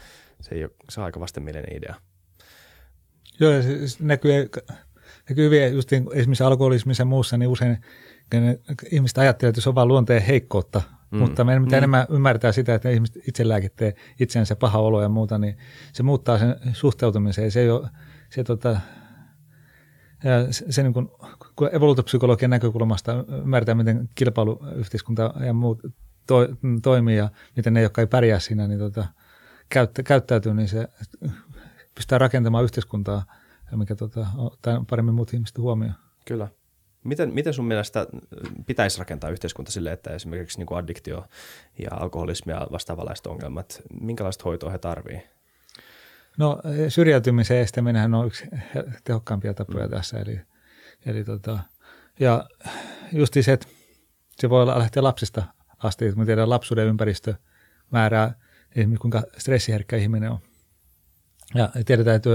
[0.40, 1.94] se, ei ole, se on aika vastenmielinen idea.
[3.40, 4.50] Joo, ja se näkyy
[5.28, 7.78] ja kyllä just niin, esimerkiksi alkoholismissa ja muussa, niin usein
[8.90, 11.18] ihmiset ajattelevat, että se on vain luonteen heikkoutta, mm.
[11.18, 11.80] mutta meidän pitää mm.
[11.80, 15.56] enemmän ymmärtää sitä, että ihmiset itse lääkittää itsensä paha olo ja muuta, niin
[15.92, 17.50] se muuttaa sen suhteutumiseen.
[17.50, 17.88] Se ei ole,
[18.30, 18.80] se tota,
[20.24, 21.08] ja se, se niin kuin,
[21.56, 25.82] kun evoluutopsykologian näkökulmasta ymmärtää, miten kilpailuyhteiskunta ja muut
[26.26, 26.48] to,
[26.82, 29.06] toimii ja miten ne, jotka ei pärjää siinä, niin tota,
[29.68, 30.88] käyttä, käyttäytyy, niin se
[31.94, 33.24] pystytään rakentamaan yhteiskuntaa–
[33.76, 35.94] mikä tota, ottaa paremmin muut ihmiset huomioon.
[36.26, 36.48] Kyllä.
[37.04, 38.06] Miten, miten sun mielestä
[38.66, 41.24] pitäisi rakentaa yhteiskunta sille, että esimerkiksi niin kuin addiktio
[41.78, 45.22] ja alkoholismi ja vastaavanlaiset ongelmat, minkälaista hoitoa he tarvii?
[46.38, 48.46] No syrjäytymisen estäminen on yksi
[49.04, 49.90] tehokkaampia tapoja mm.
[49.90, 50.18] tässä.
[50.18, 50.40] Eli,
[51.06, 51.58] eli tota,
[52.20, 52.44] ja
[53.12, 53.66] just se, että
[54.30, 55.44] se voi lähteä lapsista
[55.78, 57.34] asti, että me tiedän lapsuuden ympäristö
[57.90, 58.34] määrää
[58.76, 60.38] esimerkiksi kuinka stressiherkkä ihminen on.
[61.54, 62.30] Ja tiedetään, että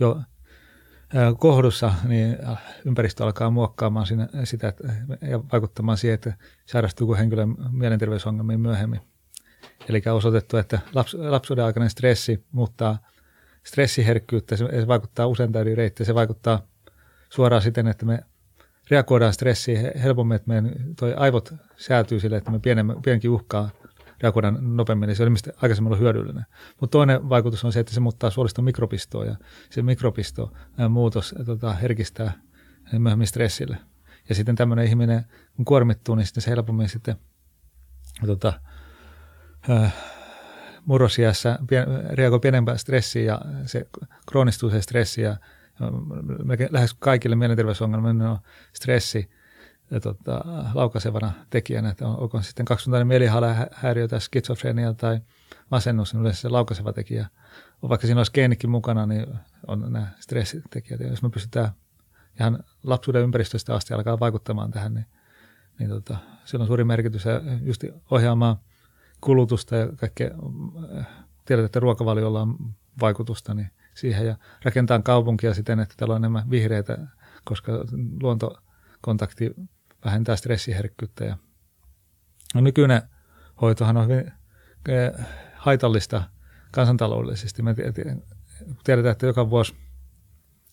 [0.00, 0.20] jo
[1.38, 2.38] kohdussa, niin
[2.84, 4.72] ympäristö alkaa muokkaamaan siinä, sitä
[5.20, 6.32] ja vaikuttamaan siihen, että
[6.66, 9.00] sairastuuko henkilö mielenterveysongelmiin myöhemmin.
[9.88, 12.98] Eli on osoitettu, että laps, lapsuuden aikainen stressi muuttaa
[13.64, 16.66] stressiherkkyyttä, se, se vaikuttaa usein eri se vaikuttaa
[17.30, 18.18] suoraan siten, että me
[18.90, 22.60] reagoidaan stressiin helpommin, että meidän toi aivot säätyy sille, että me
[23.02, 23.70] pienenkin uhkaa
[24.22, 26.44] reagoidaan nopeammin, niin se oli mistä aikaisemmin ollut hyödyllinen.
[26.80, 29.36] Mutta toinen vaikutus on se, että se muuttaa suoliston mikropistoa ja
[29.70, 30.52] se mikropisto
[30.88, 32.32] muutos tota, herkistää
[32.98, 33.78] myöhemmin stressille.
[34.28, 35.24] Ja sitten tämmöinen ihminen,
[35.56, 37.16] kun kuormittuu, niin sitten se helpommin sitten
[38.26, 38.52] tota,
[39.70, 39.94] äh,
[40.84, 43.86] murrosiässä pien, reagoi pienempään stressiin ja se
[44.26, 45.36] kroonistuu se stressi ja
[46.70, 48.38] lähes kaikille mielenterveysongelmille on
[48.72, 49.30] stressi
[49.92, 55.20] ja tota, laukaisevana tekijänä, että on, onko sitten kaksisuuntainen mielihalahäiriö tai skitsofrenia tai
[55.70, 57.26] masennus, niin yleensä se laukaiseva tekijä.
[57.82, 59.26] On, vaikka siinä olisi geenikin mukana, niin
[59.66, 61.00] on nämä stressitekijät.
[61.00, 61.70] Ja jos me pystytään
[62.40, 65.06] ihan lapsuuden ympäristöstä asti alkaa vaikuttamaan tähän, niin,
[65.78, 68.56] niin tota, sillä on suuri merkitys ja just ohjaamaan
[69.20, 70.30] kulutusta ja kaikkea,
[71.44, 72.56] tiedät, että ruokavaliolla on
[73.00, 76.98] vaikutusta niin siihen ja rakentaa kaupunkia siten, että täällä on enemmän vihreitä,
[77.44, 77.72] koska
[78.22, 79.54] luontokontakti
[80.04, 81.24] vähentää stressiherkkyyttä.
[81.24, 81.36] Ja
[82.54, 83.02] no, nykyinen
[83.60, 84.32] hoitohan on hyvin
[84.88, 85.26] eh,
[85.56, 86.22] haitallista
[86.72, 87.62] kansantaloudellisesti.
[87.62, 87.74] Me
[88.84, 89.74] tiedetään, että joka vuosi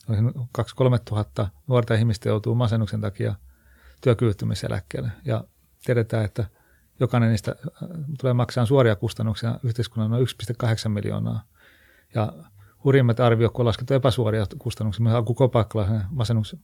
[0.10, 0.12] 2-3
[1.06, 3.36] tuhatta nuorta ihmistä joutuu masennuksen takia
[4.02, 5.12] työkyvyttömyyseläkkeelle.
[5.26, 5.44] Ja
[5.86, 6.46] tiedetään, että
[7.00, 7.88] jokainen niistä eh,
[8.20, 11.44] tulee maksamaan suoria kustannuksia yhteiskunnan noin 1,8 miljoonaa.
[12.16, 12.34] Ja
[12.84, 16.60] hurjimmat arviot, kun on laskettu epäsuoria kustannuksia, me Alku Kopakkala masennuksen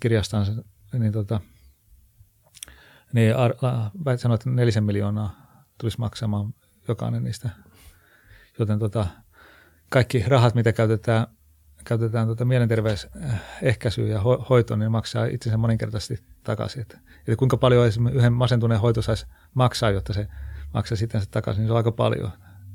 [0.00, 1.40] kirjastaan, niin tota,
[3.12, 3.54] niin ar-
[4.16, 5.46] sanoit, että nelisen miljoonaa
[5.78, 6.54] tulisi maksamaan
[6.88, 7.50] jokainen niistä.
[8.58, 9.06] Joten tota,
[9.88, 11.26] kaikki rahat, mitä käytetään,
[11.84, 16.82] käytetään tota mielenterveysehkäisyyn ja ho- hoitoon, niin maksaa itsensä moninkertaisesti takaisin.
[16.82, 20.28] Että, että kuinka paljon esimerkiksi yhden masentuneen hoito saisi maksaa, jotta se
[20.74, 22.30] maksaa sitten takaisin, niin se on aika paljon.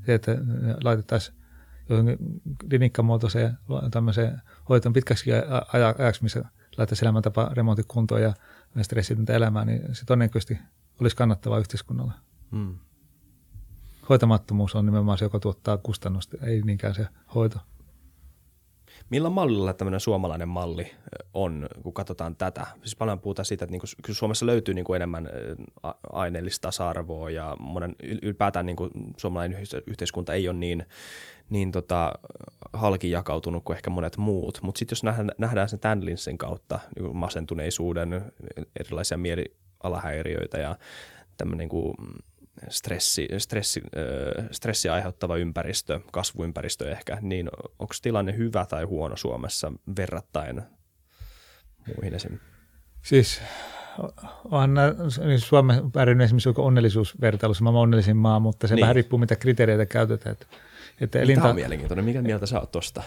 [0.06, 0.38] Se, että
[0.84, 1.38] laitettaisiin
[1.90, 2.18] johonkin
[2.70, 3.58] klinikkamuotoiseen
[3.92, 5.32] tämmöiseen hoitoon pitkäksi
[5.98, 6.46] ajaksi, missä
[6.78, 8.34] laittaisi elämäntapa remontit kuntoon ja
[8.82, 10.58] stressitöntä elämää, niin se todennäköisesti
[11.00, 12.14] olisi kannattavaa yhteiskunnalle.
[12.52, 12.78] Hmm.
[14.10, 17.60] Hoitamattomuus on nimenomaan se, joka tuottaa kustannusta, ei niinkään se hoito.
[19.10, 20.92] Millä mallilla tämmöinen suomalainen malli
[21.34, 22.68] on, kun katsotaan tätä?
[22.80, 25.30] Siis paljon puhutaan siitä, että niin Suomessa löytyy niin kuin enemmän
[26.14, 30.86] aineellista tasa-arvoa ja monen, ylipäätään niin kuin suomalainen yhteiskunta ei ole niin,
[31.50, 32.14] niin tota,
[32.74, 34.60] halki jakautunut kuin ehkä monet muut.
[34.62, 38.32] Mutta sitten jos nähdään, nähdään sen tämän linssin kautta, niin masentuneisuuden,
[38.80, 40.76] erilaisia mielialahäiriöitä ja
[41.38, 41.96] tämmöinen niin kuin
[42.70, 43.82] stressi, stressi,
[44.52, 47.50] stressi aiheuttava ympäristö, kasvuympäristö ehkä, niin
[47.80, 50.62] onko tilanne hyvä tai huono Suomessa verrattain
[51.96, 52.40] muihin esim.
[53.02, 53.42] Siis
[54.52, 54.76] on
[55.26, 58.82] niin Suomen pärjännyt esimerkiksi onnellisuusvertailussa, maailman onnellisin maa, mutta se niin.
[58.82, 60.34] vähän riippuu, mitä kriteereitä käytetään.
[60.34, 60.48] Että
[61.02, 61.42] että elinta...
[61.42, 62.06] Tämä on mielenkiintoinen.
[62.06, 63.04] Mikä mieltä sä oot tosta?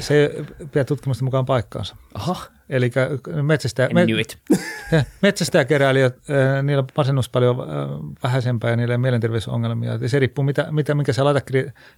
[0.00, 1.96] Se pitää tutkimusten mukaan paikkaansa.
[2.14, 2.36] Aha.
[2.68, 2.90] Eli
[3.42, 4.06] metsästä, me,
[5.22, 6.16] metsästäjäkeräilijät,
[6.62, 7.56] niillä on masennus paljon
[8.22, 10.08] vähäisempää ja niillä on mielenterveysongelmia.
[10.08, 11.50] Se riippuu, mitä, mitä minkä sä laitat,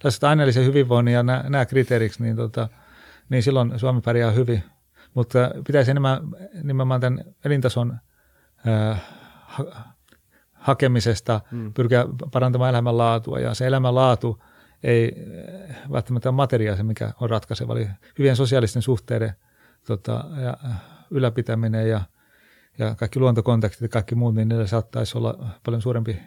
[0.03, 2.69] laitat aineellisen hyvinvoinnin ja nämä, nämä kriteeriksi, niin, tota,
[3.29, 4.63] niin silloin Suomi pärjää hyvin.
[5.13, 6.21] Mutta pitäisi enemmän
[6.63, 7.99] nimenomaan tämän elintason
[8.67, 9.01] äh,
[9.45, 9.65] ha,
[10.53, 11.73] hakemisesta hmm.
[11.73, 13.39] pyrkiä parantamaan elämänlaatua.
[13.39, 14.37] Ja se elämänlaatu–
[14.83, 17.73] ei eh, välttämättä ole materia se, mikä on ratkaiseva.
[17.73, 19.33] Eli hyvien sosiaalisten suhteiden
[19.87, 20.75] tota, ja eh,
[21.11, 22.01] ylläpitäminen ja,
[22.77, 26.19] ja kaikki luontokontaktit ja kaikki muut, niin niillä saattaisi olla paljon suurempi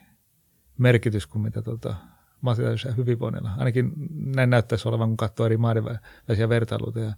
[0.79, 1.95] merkitys kuin mitä tota,
[2.41, 3.51] materiaalisella hyvinvoinnilla.
[3.59, 3.93] Ainakin
[4.37, 5.85] näin näyttäisi olevan, kun katsoo eri maiden
[6.29, 7.13] välisiä vertailuita ja,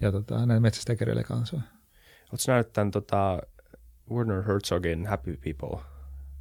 [0.00, 1.56] ja tota, näin metsästäjäkereille kanssa.
[2.22, 3.38] Oletko nähnyt tämän tota,
[4.10, 5.92] Werner Herzogin Happy People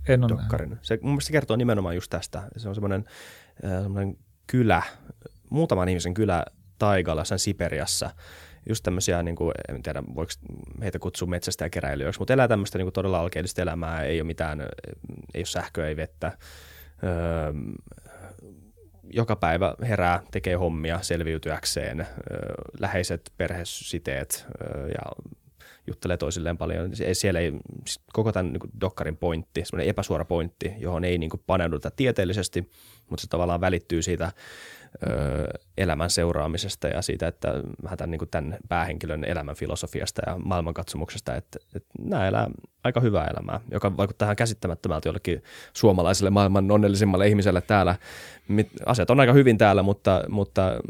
[0.08, 0.80] en dokkarin?
[0.82, 2.44] Se, mun mielestä kertoo nimenomaan just tästä.
[2.58, 3.06] Se on semmoinen,
[3.66, 4.18] äh, semmoinen
[4.52, 4.82] kylä,
[5.50, 6.46] muutaman ihmisen kylä
[6.80, 8.10] taigalla, sen Siperiassa,
[8.70, 10.32] just tämmöisiä, niin kuin, en tiedä voiko
[10.82, 14.28] heitä kutsua metsästä ja keräilijöiksi, mutta elää tämmöistä niin kuin todella alkeellista elämää, ei ole
[14.28, 14.62] mitään,
[15.34, 16.38] ei ole sähköä, ei vettä.
[17.04, 17.54] Öö,
[19.14, 22.08] joka päivä herää, tekee hommia selviytyäkseen, öö,
[22.80, 25.32] läheiset perhesiteet öö, ja
[25.88, 26.92] juttelee toisilleen paljon.
[27.14, 27.54] Siellä ei,
[28.14, 32.70] koko tämän niin dokkarin pointti, semmoinen epäsuora pointti, johon ei niin kuin paneuduta tieteellisesti,
[33.12, 34.32] mutta se tavallaan välittyy siitä
[35.08, 35.48] ö,
[35.78, 37.54] elämän seuraamisesta ja siitä, että
[37.84, 42.48] vähän tämän, niin kuin tämän päähenkilön elämän filosofiasta ja maailmankatsomuksesta, että, että nämä elää
[42.84, 45.44] aika hyvää elämää, joka vaikuttaa ihan käsittämättömältä jollekin
[45.74, 47.96] suomalaiselle maailman onnellisimmalle ihmiselle täällä.
[48.86, 50.82] Asiat on aika hyvin täällä, mutta, mutta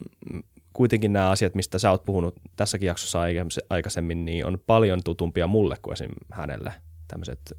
[0.74, 3.20] kuitenkin nämä asiat, mistä sä oot puhunut tässäkin jaksossa
[3.70, 6.12] aikaisemmin, niin on paljon tutumpia mulle kuin esim.
[6.32, 6.74] hänelle
[7.08, 7.58] tämmöiset,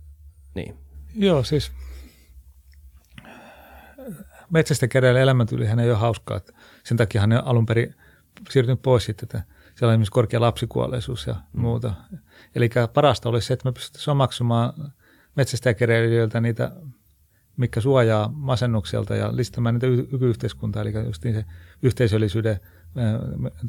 [0.55, 0.77] niin.
[1.15, 1.73] Joo, siis
[4.53, 6.37] metsästä keräillä elämäntyylihän ei ole hauskaa.
[6.37, 6.53] Että
[6.85, 7.95] sen takia hän on alun perin
[8.51, 9.43] siirtynyt pois sitten, että
[9.75, 11.61] siellä on esimerkiksi korkea lapsikuolleisuus ja mm.
[11.61, 11.95] muuta.
[12.55, 14.93] Eli parasta olisi se, että me pystyttäisiin omaksumaan
[15.37, 16.73] metsästäjäkeräilijöiltä niitä,
[17.57, 20.09] mikä suojaa masennukselta ja listämään niitä y-
[20.81, 21.45] eli just niin se
[21.83, 22.61] yhteisöllisyyden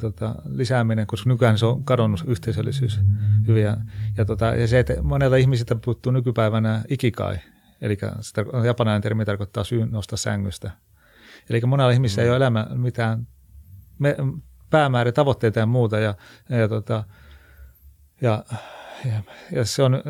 [0.02, 3.00] tota, lisääminen, koska nykyään se on kadonnut yhteisöllisyys
[3.48, 3.78] hyviä.
[4.18, 7.38] Ja, tota, ja se, että monella ihmisiltä puuttuu nykypäivänä ikikai,
[7.84, 10.72] eli sitä, japanainen termi tarkoittaa syyn nostaa sängystä.
[11.50, 12.26] Eli monella ihmisellä mm.
[12.26, 13.28] ei ole elämä mitään
[14.00, 14.16] me,
[14.70, 16.00] päämääriä, tavoitteita ja muuta.
[16.00, 16.16] Ja,
[16.50, 17.04] ja, tota,
[18.22, 18.44] ja,
[19.06, 20.04] ja, ja se on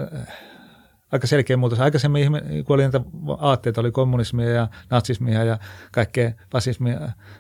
[1.12, 1.80] aika selkeä muutos.
[1.80, 2.32] Aikaisemmin,
[2.66, 3.02] kun oli niitä
[3.38, 5.58] aatteita, oli kommunismia ja natsismia ja
[5.92, 7.00] kaikkea fasismia.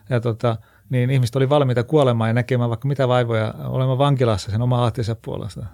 [0.09, 0.57] Ja tota,
[0.89, 5.15] niin ihmiset oli valmiita kuolemaan ja näkemään vaikka mitä vaivoja olemaan vankilassa sen oma aatteensa
[5.15, 5.65] puolesta.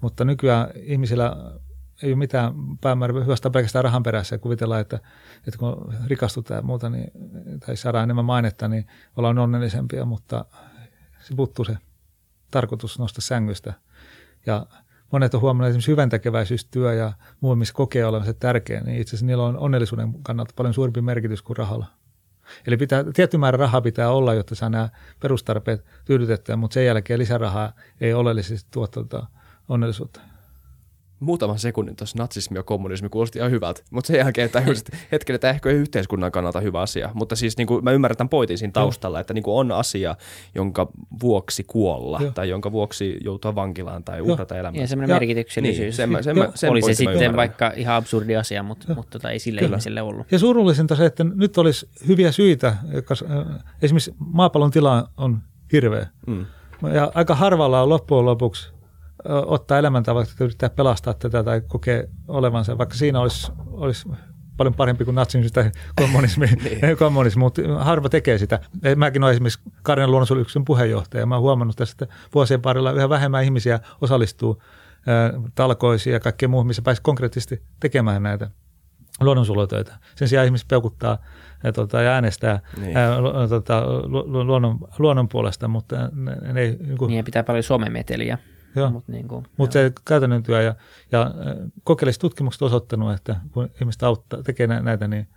[0.00, 1.36] Mutta nykyään ihmisillä
[2.02, 5.00] ei ole mitään päämäärää hyvästä pelkästään rahan perässä ja kuvitellaan, että,
[5.46, 7.10] että kun rikastutaan ja muuta, niin,
[7.66, 8.86] tai saadaan enemmän mainetta, niin
[9.16, 10.44] ollaan onnellisempia, mutta
[11.20, 11.78] se puuttuu se
[12.50, 13.74] tarkoitus nostaa sängystä.
[14.46, 14.66] Ja
[15.12, 19.44] monet on huomannut esimerkiksi hyväntekeväisyystyö ja muu, missä kokee olevansa tärkeä, niin itse asiassa niillä
[19.44, 21.86] on onnellisuuden kannalta paljon suurempi merkitys kuin rahalla.
[22.66, 24.88] Eli pitää, tietty määrä rahaa pitää olla, jotta saa nämä
[25.20, 29.26] perustarpeet tyydytettyä, mutta sen jälkeen lisärahaa ei oleellisesti tuo tuota
[29.68, 30.20] onnellisuutta.
[31.20, 35.38] Muutaman sekunnin tuossa natsismi ja kommunismi kuulosti ihan hyvältä, mutta sen jälkeen tajusin, että hetkellä
[35.38, 37.10] tämä ehkä ei yhteiskunnan kannalta hyvä asia.
[37.14, 40.16] Mutta siis niin kuin, mä ymmärrän tämän pointin siinä taustalla, että niin kuin on asia,
[40.54, 40.88] jonka
[41.22, 42.30] vuoksi kuolla Joo.
[42.32, 44.80] tai jonka vuoksi joutua vankilaan tai uhrata elämää.
[44.80, 45.78] Ja semmoinen Ja- merkityksellisyys.
[45.80, 46.46] Niin, sen, mä- sen, Joo.
[46.46, 47.36] mä- sen Oli se sitten ymmärrän.
[47.36, 49.70] vaikka ihan absurdi asia, mutta, mutta tota, ei sille Kyllä.
[49.74, 50.32] ihmiselle ollut.
[50.32, 55.38] Ja surullisinta se, että nyt olisi hyviä syitä, koska äh, esimerkiksi maapallon tila on
[55.72, 56.06] hirveä.
[56.26, 56.46] Mm.
[56.94, 58.75] Ja aika harvalla on loppujen lopuksi
[59.28, 64.08] ottaa elämäntavaksi, että yrittää pelastaa tätä tai kokee olevansa, vaikka siinä olisi, olisi
[64.56, 65.70] paljon parempi kuin natsismi tai
[66.00, 66.96] kommunismi, niin.
[66.98, 68.60] kommunismi, mutta harva tekee sitä.
[68.96, 73.08] Mäkin olen esimerkiksi Karjan luonnonsuojeluksen puheenjohtaja, ja mä oon huomannut tästä, että vuosien varrella yhä
[73.08, 74.62] vähemmän ihmisiä osallistuu
[75.54, 78.50] talkoisiin ja kaikkeen muuhun, missä pääsi konkreettisesti tekemään näitä
[79.20, 79.98] luonnonsuojelutöitä.
[80.16, 81.18] Sen sijaan ihmiset peukuttaa
[81.64, 82.96] ja, tota, ja äänestää Niin.
[82.96, 87.24] ää, lu, tota, lu, lu, luonnon, luonnon puolesta, mutta ne, ne ei, niin kuin, Niin
[87.24, 88.38] pitää paljon somemeteliä.
[88.76, 88.90] Joo.
[88.90, 90.74] Mutta niin kuin, mutta se käytännön työ ja,
[91.12, 91.32] ja äh,
[91.84, 95.28] kokeelliset tutkimukset on osoittanut, että kun ihmiset auttaa, tekee nä- näitä, niin,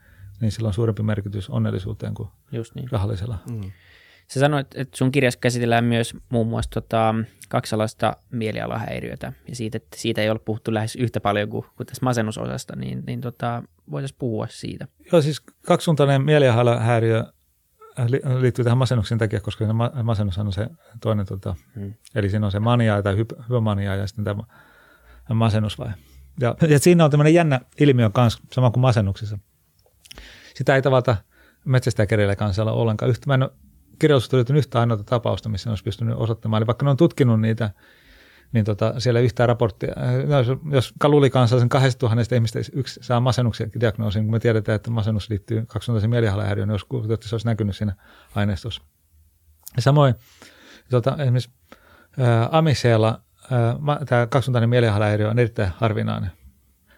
[0.42, 2.92] niin sillä on suurempi merkitys onnellisuuteen kuin just niin.
[2.92, 3.38] rahallisella.
[3.52, 3.72] Mm.
[4.28, 7.16] Sä sanoit, että sun kirjassa käsitellään myös muun muassa tota,
[7.50, 12.06] kaksalaista mielialahäiriötä, ja siitä, että siitä ei ole puhuttu lähes yhtä paljon kuin, kuin tässä
[12.06, 14.88] masennusosasta, niin, niin tota, voitaisiin puhua siitä.
[15.12, 17.39] Joo, siis kaksisuuntainen mielialahäiriö li-
[18.40, 20.68] liittyy tähän masennuksen takia, koska se ma- masennus on se
[21.02, 21.94] toinen, tota, Hmm.
[22.16, 24.44] eli siinä on se mania tai hyp- hypomania ja sitten tämä
[25.34, 25.94] masennusvaihe.
[26.40, 29.38] Ja, ja siinä on tämmöinen jännä ilmiö kanssa, sama kuin masennuksessa.
[30.56, 31.16] Sitä ei tavata
[31.66, 33.10] metsästäjäkereillä kansalla ollenkaan.
[33.10, 33.52] Yhtä, mä en ole
[34.00, 36.60] kirjallisuudesta löytynyt yhtä ainoata tapausta, missä ne olisi pystynyt osoittamaan.
[36.62, 37.70] Eli vaikka ne on tutkinut niitä,
[38.52, 39.94] niin tota, siellä yhtään raporttia.
[40.28, 44.92] No, jos, jos Kaluli-kanssa sen 2000 ihmistä yksi saa masennuksen diagnoosin, kun me tiedetään, että
[44.92, 47.96] masennus liittyy kaksisuuntaisen mielialahäiriöön, niin jos kuvitellaan, että se olisi näkynyt siinä
[48.36, 48.82] aineistossa.
[49.76, 50.16] Ja samoin
[50.90, 51.50] tota, esimerkiksi
[52.20, 53.22] ää, Amiseella
[54.06, 56.32] tämä kaksisuuntainen mielialahäiriö on erittäin harvinainen.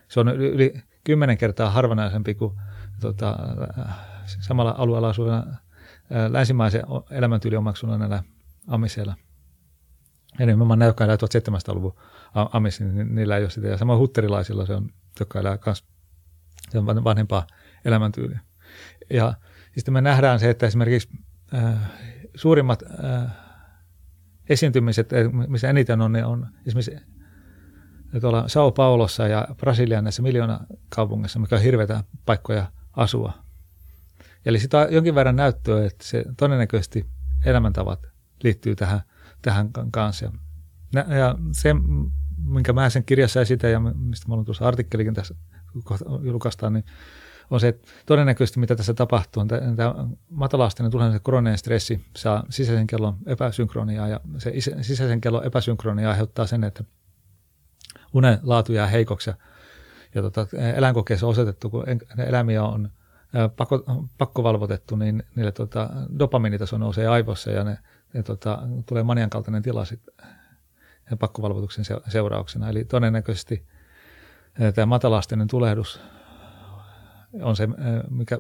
[0.07, 0.73] Se on yli,
[1.03, 2.53] kymmenen kertaa harvinaisempi kuin
[2.99, 3.37] tota,
[3.79, 3.95] äh,
[4.39, 5.45] samalla alueella asuvana
[6.11, 8.23] ää, länsimaisen elämäntyyli omaksuneena
[8.67, 9.15] Amiseella.
[9.15, 9.30] Ja
[10.39, 11.95] nämä, jotka elää 1700-luvun
[12.35, 13.67] a- Amissa, niin niillä ei ole sitä.
[13.67, 15.85] Ja samoin hutterilaisilla se on, jotka elää myös
[16.69, 17.47] se on van- vanhempaa
[17.85, 18.39] elämäntyyliä.
[19.09, 19.33] Ja
[19.75, 21.09] sitten me nähdään se, että esimerkiksi
[21.53, 21.91] äh,
[22.35, 23.31] suurimmat äh,
[24.49, 26.95] esiintymiset, eh, missä eniten on, ne on esimerkiksi
[28.21, 30.59] tuolla Sao Paulossa ja Brasilian näissä miljoona
[30.89, 33.33] kaupungissa, mikä on hirveitä paikkoja asua.
[34.45, 37.05] Eli sitä on jonkin verran näyttöä, että se todennäköisesti
[37.45, 38.07] elämäntavat
[38.43, 39.01] liittyy tähän,
[39.41, 40.31] tähän kanssa.
[40.93, 41.75] Ja, ja se,
[42.37, 45.35] minkä mä sen kirjassa esitän ja mistä mä olen tuossa artikkelikin tässä
[46.23, 46.85] julkaistaan, niin
[47.49, 49.95] on se, että todennäköisesti mitä tässä tapahtuu, on tämä
[50.29, 56.47] matalasteinen tulee koroneen stressi saa sisäisen kellon epäsynkroniaa ja se isä- sisäisen kellon epäsynkronia aiheuttaa
[56.47, 56.83] sen, että
[58.13, 59.35] unen laatu jää heikoksi ja,
[60.15, 61.85] ja tota, eläinkokeessa on osoitettu, kun
[62.27, 62.89] eläimiä on
[63.57, 63.83] pakko,
[64.17, 65.89] pakkovalvotettu, niin niille tota,
[66.19, 67.77] dopamiinitaso nousee aivoissa ja ne,
[68.13, 70.01] ne tota, tulee manian kaltainen tila sit,
[71.11, 72.69] ja pakkovalvotuksen se- seurauksena.
[72.69, 73.65] Eli todennäköisesti
[74.59, 76.01] ää, tämä matalasteinen tulehdus
[77.41, 78.39] on se, ää, mikä,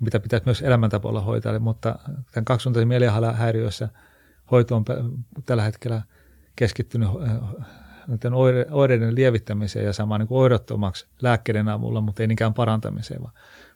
[0.00, 1.98] mitä pitäisi myös elämäntapoilla hoitaa, mutta
[2.32, 3.88] tämän kaksisuuntaisen mielialahäiriössä
[4.50, 4.84] hoito on
[5.46, 6.02] tällä hetkellä
[6.56, 7.08] keskittynyt
[8.08, 13.22] näiden oire- oireiden lievittämiseen ja samaan niin kuin oireettomaksi lääkkeiden avulla, mutta ei niinkään parantamiseen,
[13.22, 13.32] vaan,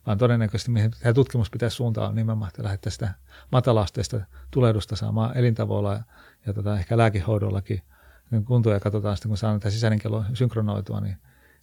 [0.06, 3.14] vaan todennäköisesti mihin tämä tutkimus pitäisi suuntaa on nimenomaan, että lähdetään sitä
[3.52, 4.20] matalasteista
[4.50, 6.02] tulehdusta saamaan elintavoilla ja,
[6.46, 7.82] ja tota, ehkä lääkehoidollakin
[8.30, 11.16] niin kuntoon ja katsotaan sitten, kun saadaan tämä sisäinen kello synkronoitua, niin,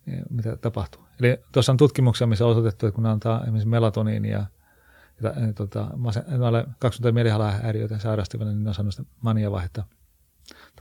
[0.06, 1.02] niin mitä tapahtuu.
[1.20, 4.46] Eli tuossa on tutkimuksia, missä on osoitettu, että kun antaa esimerkiksi melatoniinia
[5.22, 5.88] ja, ja tota,
[6.28, 9.84] noille 20 mielialahäiriöitä sairastaville, niin ne on saanut sitä maniavaihetta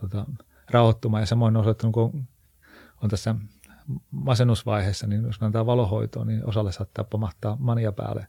[0.01, 0.27] tota,
[0.71, 1.23] rauhoittumaan.
[1.23, 2.29] Ja samoin on osoittanut, kun
[3.03, 3.35] on tässä
[4.11, 8.27] masennusvaiheessa, niin jos antaa valohoitoa, niin osalle saattaa pamahtaa mania päälle.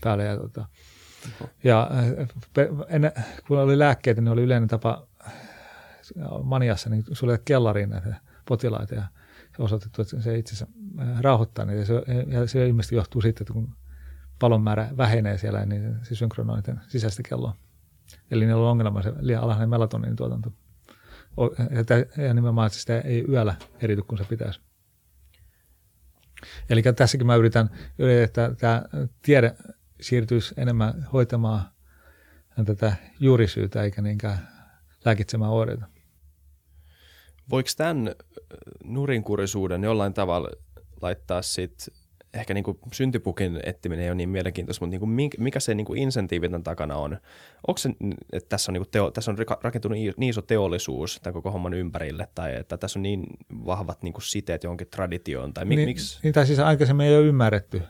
[0.00, 0.66] päälle ja, tota,
[1.64, 1.90] ja
[2.88, 3.12] ennen,
[3.46, 5.06] kun oli lääkkeitä, niin oli yleinen tapa
[6.42, 8.14] maniassa niin suljeta kellariin näitä
[8.48, 9.04] potilaita ja
[9.58, 11.84] osoitettu, että se itse asiassa äh, rauhoittaa niitä.
[11.84, 11.94] Se,
[12.26, 13.74] ja se ilmeisesti johtuu siitä, että kun
[14.38, 17.54] palon määrä vähenee siellä, niin se synkronoi sisäistä kelloa.
[18.30, 20.52] Eli niillä on ongelma se liian alhainen melatonin tuotanto.
[22.26, 24.60] Ja nimenomaan, että sitä ei yöllä erity, kun se pitäisi.
[26.70, 27.70] Eli tässäkin mä yritän,
[28.22, 28.82] että tämä
[29.22, 29.56] tiede
[30.00, 31.62] siirtyisi enemmän hoitamaan
[32.64, 34.48] tätä juurisyytä eikä niinkään
[35.04, 35.86] lääkitsemään oireita.
[37.50, 38.14] Voiko tämän
[38.84, 40.48] nurinkurisuuden jollain tavalla
[41.02, 41.88] laittaa sit
[42.36, 45.84] ehkä niin kuin syntipukin etsiminen ei ole niin mielenkiintoista, mutta niin kuin mikä se niin
[45.84, 47.18] kuin insentiivi tämän takana on?
[47.66, 47.90] Onko se,
[48.32, 51.74] että tässä on, niin kuin teo, tässä on rakentunut niin iso teollisuus tämän koko homman
[51.74, 53.26] ympärille, tai että tässä on niin
[53.66, 56.20] vahvat niin kuin siteet johonkin traditioon, tai mik, niin, miksi?
[56.22, 57.82] Niin, tai siis aikaisemmin ei ole ymmärretty.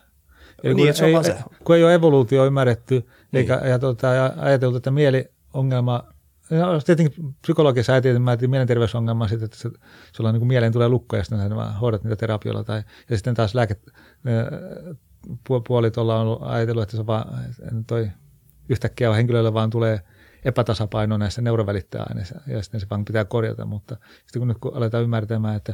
[0.63, 1.37] Eli niin, kun, se on ei, se.
[1.63, 3.07] kun ei ole evoluutio ymmärretty, niin.
[3.31, 6.03] eikä ja, tota, ja ajateltu, että mieliongelma
[6.49, 9.79] No, tietenkin psykologiassa äiti määritin mielenterveysongelmaa sitten, että
[10.11, 12.63] sulla niin kuin mieleen tulee lukkoja, ja sitten vaan hoidat niitä terapioilla.
[12.63, 13.55] Tai, ja sitten taas
[14.23, 17.25] lääkepuolit ollaan ollut ajatellut, että se vaan,
[17.87, 18.11] toi
[18.69, 20.01] yhtäkkiä henkilölle vaan tulee
[20.45, 23.65] epätasapaino näissä neurovälittäjäaineissa, ja sitten se vaan pitää korjata.
[23.65, 25.73] Mutta sitten kun nyt kun aletaan ymmärtämään, että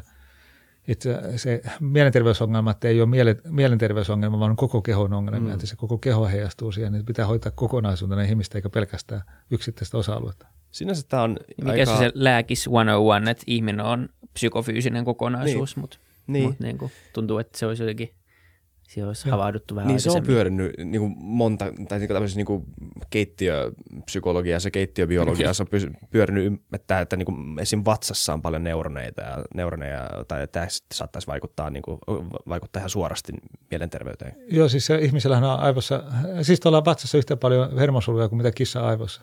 [0.88, 5.54] itse se mielenterveysongelmat ei ole miele, mielenterveysongelma, vaan koko kehon ongelma, mm.
[5.54, 9.22] että se koko keho heijastuu siihen, niin pitää hoitaa kokonaisuutena ihmistä eikä pelkästään
[9.52, 10.48] yksittäistä osa-aluetta.
[10.72, 11.86] Sinänsä tämä on Mikä aika...
[11.86, 15.82] se, se lääkis 101, että ihminen on psykofyysinen kokonaisuus, niin.
[15.82, 16.46] mutta Niin.
[16.46, 18.14] mut niin kuin, tuntuu, että se olisi jotenkin,
[18.88, 22.40] siihen olisi havahduttu vähän Niin se on pyörinyt niin kuin monta, tai niin kuin tämmöisessä
[22.40, 22.66] niin kuin
[23.10, 25.80] keittiöpsykologiassa, keittiöbiologiassa on
[26.12, 27.82] pyörinyt, että, että niin kuin esim.
[27.86, 32.00] vatsassa on paljon neuroneita, ja neuroneja, tai tämä saattaisi vaikuttaa, niin kuin,
[32.50, 33.34] vaikuttaa ihan suorasti
[33.72, 34.36] mielenterveyteen.
[34.52, 36.04] Joo, siis se ihmisellähän on aivossa,
[36.42, 39.22] siis tuolla vatsassa yhtä paljon hermosoluja kuin mitä kissa aivossa.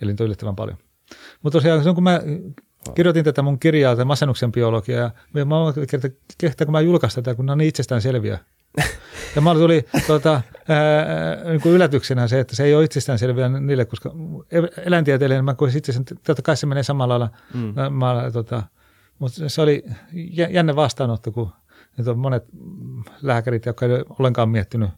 [0.00, 0.78] Eli niitä on yllättävän paljon.
[1.42, 2.20] Mutta tosiaan kun mä
[2.94, 6.08] kirjoitin tätä mun kirjaa, tätä masennuksen biologiaa, ja mä oon kerta,
[6.38, 8.38] kerta, kun mä julkaistin tätä, kun ne on niin itsestään selviä.
[9.36, 13.48] Ja mä tuli tuota, ää, niin kuin yllätyksenä se, että se ei ole itsestään selviä
[13.48, 14.12] niille, koska
[14.84, 17.74] eläintieteilijänä mä koisin itse sen, totta kai se menee samalla lailla, Mm.
[17.94, 18.62] mä, tota,
[19.18, 21.52] mutta se oli jä- jännä vastaanotto, kun
[21.98, 22.44] nyt on monet
[23.22, 24.90] lääkärit, jotka ei ole ollenkaan miettinyt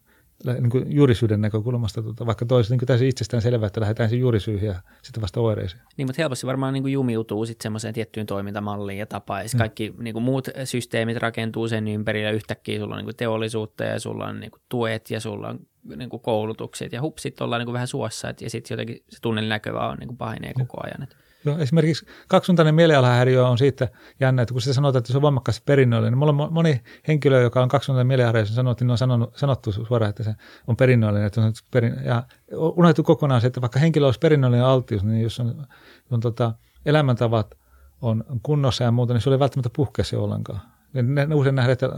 [0.44, 4.66] niin kuin juurisyyden näkökulmasta, tota, vaikka toisi niin täysin itsestään selvää, että lähdetään sen juurisyyhin
[4.66, 5.82] ja sitten vasta oireisiin.
[5.96, 9.42] Niin, mutta helposti varmaan niin kuin jumiutuu sitten semmoiseen tiettyyn toimintamalliin ja tapaan.
[9.42, 12.30] Ja sit kaikki niin kuin muut systeemit rakentuu sen ympärillä.
[12.30, 15.58] Yhtäkkiä sulla on niin kuin teollisuutta ja sulla on niin kuin tuet ja sulla on
[15.96, 16.92] niin kuin koulutukset.
[16.92, 18.28] Ja hup, sitten ollaan niin kuin vähän suossa.
[18.28, 21.02] Et, ja sitten jotenkin se tunnelin näkö vaan on niin kuin pahenee koko ajan.
[21.02, 21.16] Et.
[21.48, 23.88] Joo, esimerkiksi kaksisuuntainen mielialahäiriö on siitä
[24.20, 26.82] jännä, että kun se sanotaan, että se on voimakkaasti perinnöllinen, niin mulla on mo- moni
[27.08, 30.34] henkilö, joka on kaksisuuntainen mielialahäiriö, sanoo, että ne on sanonut, sanottu suoraan, että se
[30.66, 31.26] on perinnöllinen.
[31.26, 32.22] Että on perin, ja
[32.52, 35.66] unohtu kokonaan se, että vaikka henkilö olisi perinnöllinen altius, niin jos on,
[36.10, 36.54] on tota,
[36.86, 37.54] elämäntavat
[38.02, 40.60] on kunnossa ja muuta, niin se ei välttämättä puhkea se ollenkaan.
[40.92, 41.88] Ne, ne usein nähdään, että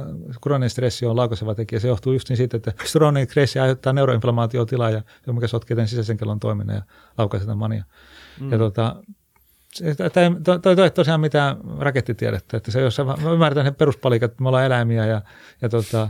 [0.42, 1.80] krooninen stressi on laukaiseva tekijä.
[1.80, 6.16] Se johtuu just niin siitä, että krooninen stressi aiheuttaa neuroinflamaatiotilaa, ja mikä sotkee tämän sisäisen
[6.16, 6.82] kellon toiminnan ja
[7.18, 7.84] laukaisee sitä mania.
[8.40, 8.52] Mm.
[8.52, 8.96] Ja tota,
[10.12, 10.30] Tämä
[10.62, 14.64] toi, toi tosiaan mitään rakettitiedettä, että se, jos mä ymmärrän sen peruspalikat, että me ollaan
[14.64, 15.22] eläimiä ja,
[15.62, 16.08] ja tota,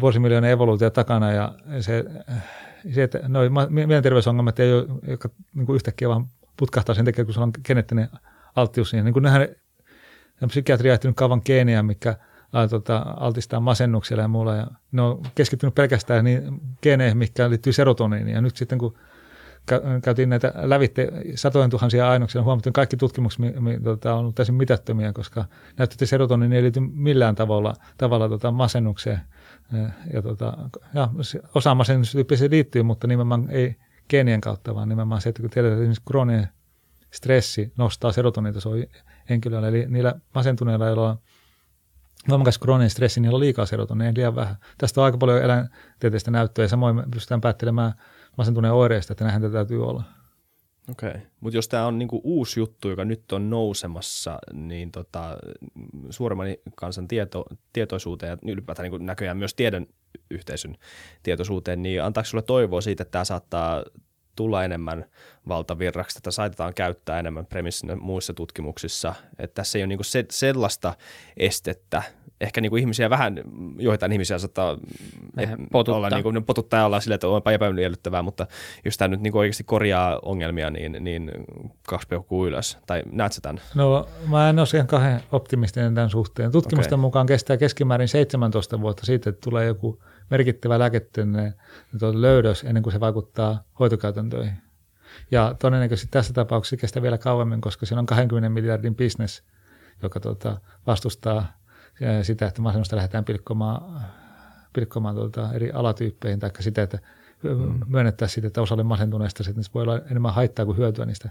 [0.00, 2.04] vuosimiljoonan evoluutio takana ja se,
[2.94, 7.34] se että noi mielenterveysongelmat ei ole, jotka niin kuin yhtäkkiä vaan putkahtaa sen takia, kun
[7.34, 8.08] se on geneettinen
[8.56, 9.04] alttius siihen.
[9.04, 9.48] Niin kuin nehän,
[10.46, 12.16] psykiatria ehtinyt kauan geenejä, mikä
[12.52, 14.56] ää, tota, altistaa masennukselle ja muulla.
[14.56, 18.34] Ja ne on keskittynyt pelkästään niin geeneihin, mikä liittyy serotoniiniin.
[18.34, 18.94] Ja nyt sitten kun
[20.02, 24.54] käytiin näitä lävitte satojen tuhansia ainoksia, huomattiin, kaikki tutkimukset mi, mi, tota, on ollut täysin
[24.54, 25.44] mitättömiä, koska
[25.76, 29.20] näytti, että serotoniini ei liity millään tavalla, tavalla tota, masennukseen.
[29.72, 30.56] Ja, ja, tota,
[30.94, 31.08] ja
[31.54, 33.76] osa masennustyyppiä liittyy, mutta nimenomaan ei
[34.08, 36.48] geenien kautta, vaan nimenomaan se, että kun tiedetään, että esimerkiksi krooninen
[37.10, 38.74] stressi nostaa serotonitasoa
[39.28, 41.18] henkilöllä, eli niillä masentuneilla, joilla on
[42.28, 44.56] voimakas krooninen stressi, niillä on liikaa serotoninia, liian vähän.
[44.78, 47.92] Tästä on aika paljon eläintieteistä näyttöä, ja samoin me pystytään päättelemään
[48.40, 50.02] masentuneen oireista, että näinhän tätä täytyy olla.
[50.90, 51.20] Okei, okay.
[51.40, 55.38] mutta jos tämä on niinku uusi juttu, joka nyt on nousemassa, niin tota,
[56.10, 59.86] suuremman kansan tieto, tietoisuuteen ja ylipäätään niinku näköjään myös tiedon
[60.30, 60.76] yhteisön
[61.22, 63.84] tietoisuuteen, niin antaako sulle toivoa siitä, että tämä saattaa
[64.40, 65.04] tulla enemmän
[65.48, 70.94] valtavirraksi, että saitetaan käyttää enemmän premissinä muissa tutkimuksissa, että tässä ei ole niinku se, sellaista
[71.36, 72.02] estettä,
[72.40, 73.40] ehkä niinku ihmisiä vähän,
[73.78, 74.78] joitain ihmisiä saattaa
[75.72, 75.96] potuttaa.
[75.96, 78.46] olla niinku, ne potuttaa ja ollaan silleen, että onpa epämiellyttävää, mutta
[78.84, 81.30] jos tämä nyt niinku oikeasti korjaa ongelmia, niin, niin
[81.86, 82.78] kaksi peukkuu ylös.
[82.86, 83.62] Tai näet sä tämän?
[83.74, 86.52] No mä en ole ihan kahden optimistinen tämän suhteen.
[86.52, 87.00] Tutkimusten Okei.
[87.00, 91.54] mukaan kestää keskimäärin 17 vuotta siitä, että tulee joku merkittävä lääketieteellinen
[92.12, 94.52] löydös ennen kuin se vaikuttaa hoitokäytäntöihin.
[95.30, 99.42] Ja todennäköisesti tässä tapauksessa se kestää vielä kauemmin, koska siinä on 20 miljardin bisnes,
[100.02, 101.52] joka tota, vastustaa
[102.22, 104.02] sitä, että masennusta lähdetään pilkkomaan,
[104.72, 106.98] pilkkomaan tuota, eri alatyyppeihin, tai sitä, että
[107.42, 107.80] mm.
[107.86, 111.30] myönnettäisiin sitä, että osalle masentuneista sitten se voi olla enemmän haittaa kuin hyötyä niistä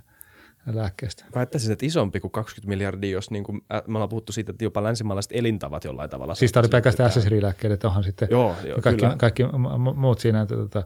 [0.65, 1.25] lääkkeistä.
[1.35, 4.63] Väittäisin, että isompi kuin 20 miljardia, jos niin kuin, äh, me ollaan puhuttu siitä, että
[4.63, 6.35] jopa länsimaalaiset elintavat jollain tavalla.
[6.35, 9.15] Siis tämä oli pelkästään SSRI-lääkkeet, että onhan sitten Joo, joo kaikki, kyllä.
[9.17, 10.41] kaikki mu- muut siinä.
[10.41, 10.83] Että, tota,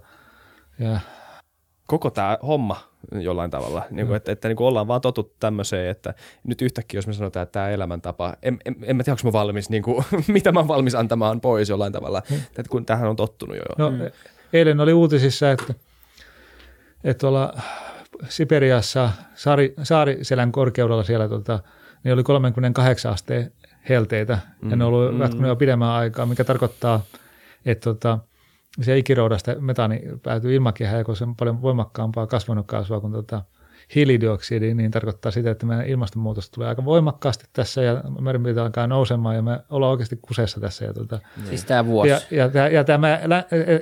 [0.80, 1.00] ja,
[1.88, 3.86] koko tämä homma jollain tavalla.
[3.90, 6.14] Niin kuin, että, että niin kuin ollaan vaan totuttu tämmöiseen, että
[6.44, 9.40] nyt yhtäkkiä, jos me sanotaan, että tämä elämäntapa, en, en, en mä tiedä, onko mä
[9.40, 12.36] valmis, niin kuin, mitä mä oon valmis antamaan pois jollain tavalla, mm.
[12.36, 13.64] että kun tähän on tottunut jo.
[13.78, 13.98] No, mm.
[14.54, 15.74] Eilen oli uutisissa, että,
[17.04, 17.54] että tuolla
[18.30, 21.60] Siperiassa saari, saariselän korkeudella siellä tota,
[22.04, 23.52] niin oli 38 asteen
[23.90, 24.70] helteitä mm.
[24.70, 25.46] ja ne on ollut mm.
[25.46, 27.04] jo pidemmän aikaa, mikä tarkoittaa,
[27.66, 28.20] että tota,
[28.82, 33.44] se ikiroudasta metaani päätyy ilmakehään, kun se on paljon voimakkaampaa kasvanutkaasua kuin tota
[33.96, 39.36] hiilidioksidi, niin tarkoittaa sitä, että meidän ilmastonmuutos tulee aika voimakkaasti tässä ja merenpinta alkaa nousemaan
[39.36, 40.86] ja me ollaan oikeasti kuseessa tässä.
[40.86, 41.20] Ja, tuota,
[41.50, 42.10] siis tämä vuosi.
[42.10, 43.20] Ja, ja, ja, ja, tämä,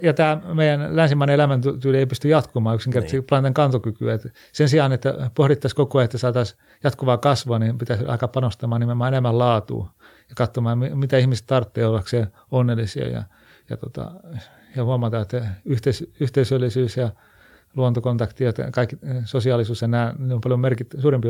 [0.02, 3.26] ja tämä meidän länsimainen elämäntyyli ei pysty jatkumaan yksinkertaisesti niin.
[3.30, 4.14] planeetan kantokykyä.
[4.14, 8.80] Että sen sijaan, että pohdittaisiin koko ajan, että saataisiin jatkuvaa kasvua, niin pitäisi aika panostamaan
[8.80, 9.90] nimenomaan enemmän laatua
[10.30, 13.24] ja katsomaan, mitä ihmiset tarvitsee ollakseen onnellisia ja,
[13.70, 14.12] ja tota,
[14.76, 17.10] ja huomata, että yhteis- yhteisöllisyys ja
[17.76, 21.28] luontokontakti ja kaikki eh, sosiaalisuus ja nämä, ne on paljon merkit, suurempi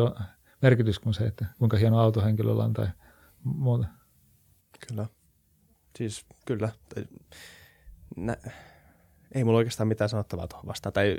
[0.62, 2.88] merkitys kuin se, että kuinka hieno autohenkilöllä on tai
[3.44, 3.86] muuta.
[4.88, 5.06] Kyllä.
[5.96, 6.70] Siis kyllä.
[8.18, 8.38] Nä,
[9.32, 10.94] ei mulla oikeastaan mitään sanottavaa tuohon vastaan.
[10.94, 11.18] Tai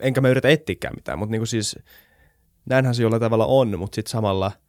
[0.00, 1.78] enkä mä yritä etsiäkään mitään, mutta niinku siis
[2.66, 4.52] näinhän se jollain tavalla on, mutta sitten samalla–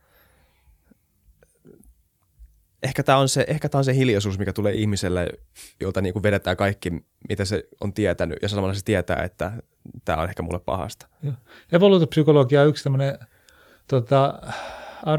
[2.83, 5.27] ehkä tämä on, se, ehkä tämä on se hiljaisuus, mikä tulee ihmiselle,
[5.79, 6.91] jolta niin kuin vedetään kaikki,
[7.29, 9.51] mitä se on tietänyt, ja samalla se tietää, että
[10.05, 11.07] tämä on ehkä mulle pahasta.
[11.71, 13.19] Evoluutiopsykologia on yksi tämmöinen
[13.87, 14.41] tota,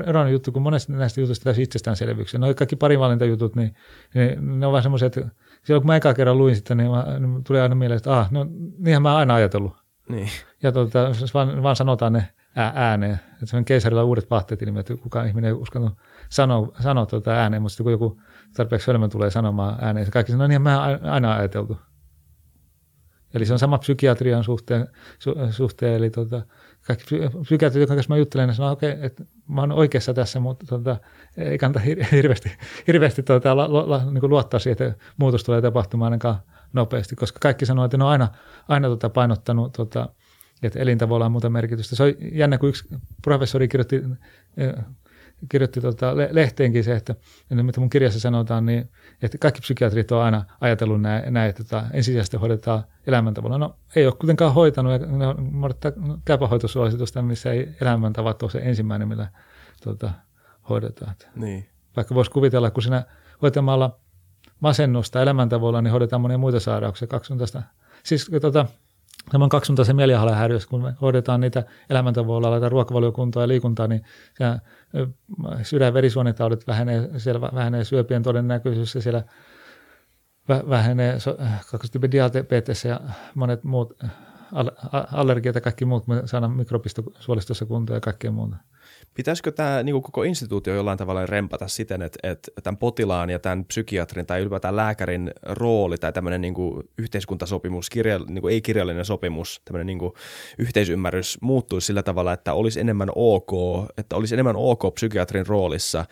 [0.06, 2.40] eron juttu, kun monesti näistä jutuista tässä itsestäänselvyyksiä.
[2.40, 3.74] No kaikki parinvalintajutut, niin,
[4.14, 5.20] niin ne on vaan semmoisia, että
[5.64, 8.30] silloin kun mä eka kerran luin sitä, niin, mä, niin tuli aina mieleen, että ah,
[8.30, 8.46] no
[8.78, 9.72] niinhän mä aina ajatellut.
[10.08, 10.28] Niin.
[10.62, 13.20] Ja tota, vaan, vaan sanotaan ne ääneen.
[13.32, 15.92] Että se on keisarilla uudet vaatteet, niin että kukaan ihminen ei uskonut
[16.30, 18.20] sano, sano tuota ääneen, mutta kun joku
[18.56, 21.78] tarpeeksi hölmö tulee sanomaan ääneen, se kaikki sanoo, niin mä aina ajateltu.
[23.34, 26.42] Eli se on sama psykiatrian suhteen, su, suhteen eli tuota,
[26.86, 27.04] kaikki
[27.42, 30.96] psykiatrit, jotka mä juttelen, ne sanoo, okei, okay, että mä oon oikeassa tässä, mutta tuota,
[31.36, 31.80] ei kannata
[32.12, 32.52] hirveästi,
[32.86, 36.36] hirveästi tuota, la, la, niin kuin luottaa siihen, että muutos tulee tapahtumaan ainakaan
[36.72, 38.28] nopeasti, koska kaikki sanoo, että ne on aina,
[38.68, 40.08] aina tuota painottanut, tuota,
[40.62, 41.96] että elintavoilla on muuta merkitystä.
[41.96, 42.88] Se on jännä, kun yksi
[43.22, 44.02] professori kirjoitti
[45.48, 47.14] kirjoitti tota lehteenkin se, että
[47.50, 48.90] mitä mun kirjassa sanotaan, niin
[49.22, 53.58] että kaikki psykiatrit on aina ajatellut näin, näin että tota, ensisijaisesti hoidetaan elämäntavalla.
[53.58, 55.52] No ei ole kuitenkaan hoitanut, ja ne on
[56.24, 59.28] käypähoitosuositusta, missä ei elämäntavat ole se ensimmäinen, millä
[59.84, 60.10] tota,
[60.68, 61.14] hoidetaan.
[61.34, 61.66] Niin.
[61.96, 63.04] Vaikka voisi kuvitella, kun sinä
[63.42, 63.98] hoitamalla
[64.60, 67.08] masennusta elämäntavoilla, niin hoidetaan monia muita sairauksia.
[67.08, 67.62] 12.
[68.02, 68.66] Siis tota,
[69.30, 74.02] Tämä on kaksisuuntaisen mielialahäiriössä, kun me hoidetaan niitä elämäntavoilla, laitetaan ruokavaliokuntaa ja liikuntaa, niin
[75.62, 79.24] sydän- verisuonitaudet vähenee, siellä vähenee syöpien todennäköisyys ja siellä
[80.48, 81.18] vähenee
[81.70, 83.00] kakkostyypin diabetes ja
[83.34, 84.02] monet muut
[85.12, 88.56] allergiat ja kaikki muut, me saadaan mikrobistosuolistossa kuntoon ja kaikkea muuta.
[89.14, 93.64] Pitäisikö tämä niin koko instituutio jollain tavalla rempata siten, että, että tämän potilaan ja tämän
[93.64, 96.54] psykiatrin tai ylipäätään lääkärin rooli tai tämmöinen niin
[96.98, 100.12] yhteiskuntasopimus, kirja, niin kuin ei-kirjallinen sopimus, tämmöinen niin kuin
[100.58, 103.52] yhteisymmärrys muuttuisi sillä tavalla, että olisi enemmän ok,
[103.98, 106.04] että olisi enemmän ok psykiatrin roolissa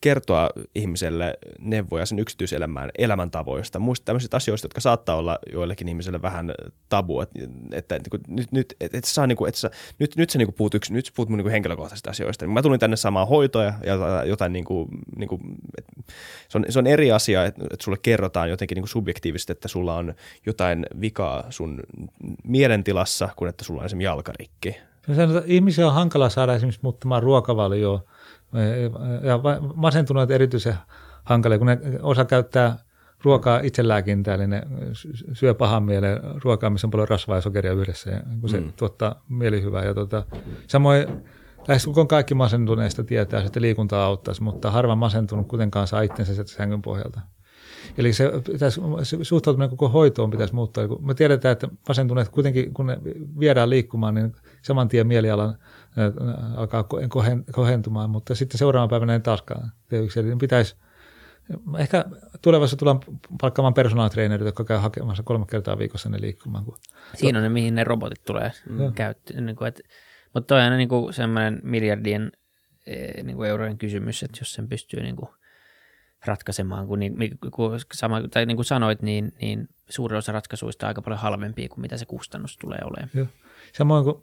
[0.00, 6.54] kertoa ihmiselle neuvoja sen yksityiselämään elämäntavoista, muista tämmöisistä asioista, jotka saattaa olla joillekin ihmiselle vähän
[6.88, 7.38] tabu, että,
[7.72, 8.74] että, nyt, nyt,
[9.04, 12.10] saa, niin kuin, että sä, nyt, nyt sä niin kuin puhut, yksi, niin kuin henkilökohtaisista
[12.10, 12.46] asioista.
[12.46, 15.40] Mä tulin tänne saamaan hoitoa ja jotain, niin kuin, niin kuin,
[15.78, 15.92] että
[16.48, 19.68] se, on, se on eri asia, että, että sulle kerrotaan jotenkin niin kuin subjektiivisesti, että
[19.68, 20.14] sulla on
[20.46, 21.80] jotain vikaa sun
[22.44, 24.76] mielentilassa, kuin että sulla on esimerkiksi jalkarikki.
[25.46, 28.02] Ihmisiä on hankala saada esimerkiksi muuttamaan ruokavalioa
[29.22, 29.40] ja
[29.74, 30.74] masentuneet erityisen
[31.24, 32.78] hankalia, kun ne osa käyttää
[33.24, 34.62] ruokaa itselääkintää, eli ne
[35.32, 38.72] syö pahan mieleen ruokaa, missä on paljon rasvaa ja sokeria yhdessä, ja kun se mm.
[38.76, 39.84] tuottaa mielihyvää.
[39.84, 40.24] Ja tuota,
[40.66, 41.06] samoin
[41.68, 46.50] lähes kun kaikki masentuneista tietää, että liikunta auttaisi, mutta harva masentunut kuitenkaan saa itsensä sieltä
[46.50, 47.20] sängyn pohjalta.
[47.98, 50.88] Eli se, pitäisi, se suhtautuminen koko hoitoon pitäisi muuttaa.
[50.88, 52.98] Kun me tiedetään, että masentuneet kuitenkin, kun ne
[53.38, 54.32] viedään liikkumaan, niin
[54.62, 55.58] saman tien mielialan
[56.56, 56.84] alkaa
[57.52, 60.20] kohentumaan, mutta sitten seuraavan päivänä ei taaskaan tee yksi.
[60.20, 60.76] Eli pitäisi,
[61.78, 62.04] ehkä
[62.42, 63.00] tulevaisuudessa tullaan
[63.40, 66.64] palkkaamaan personaalitreenerit, jotka käy hakemassa kolme kertaa viikossa ne liikkumaan.
[67.14, 68.52] Siinä on ne, mihin ne robotit tulee
[68.94, 69.46] käyttöön.
[69.46, 69.56] Niin
[70.34, 72.32] mutta toi on aina niin kuin semmoinen miljardien
[72.86, 75.28] e, niin kuin eurojen kysymys, että jos sen pystyy niin kuin
[76.26, 80.88] ratkaisemaan, kun, niin, kun, sama, tai niin kuin sanoit, niin, niin suuri osa ratkaisuista on
[80.88, 83.10] aika paljon halvempia kuin mitä se kustannus tulee olemaan.
[83.14, 83.26] Joo.
[83.72, 84.22] Samoin kuin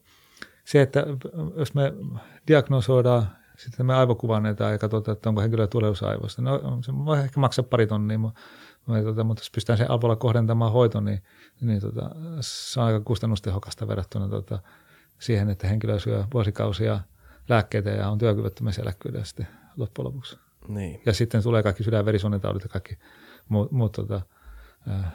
[0.69, 1.05] se, että
[1.55, 1.93] jos me
[2.47, 6.41] diagnosoidaan sitten me aivokuvannetaan ja katsotaan, että onko henkilö tulevaisuusaivoista.
[6.41, 8.39] No se voi ehkä maksaa pari tonnia, mutta,
[9.03, 11.23] tota, mutta jos pystytään sen avulla kohdentamaan hoito, niin,
[11.61, 12.09] niin tota,
[12.39, 14.59] se on aika kustannustehokasta verrattuna tota,
[15.19, 16.99] siihen, että henkilö syö vuosikausia
[17.49, 19.47] lääkkeitä ja on työkyvyttömyyseläkkyydessä sitten
[19.77, 20.37] loppujen lopuksi.
[20.67, 21.01] Niin.
[21.05, 22.97] Ja sitten tulee kaikki sydän- ja kaikki
[23.47, 24.21] muut, muut tota,
[24.89, 25.13] äh,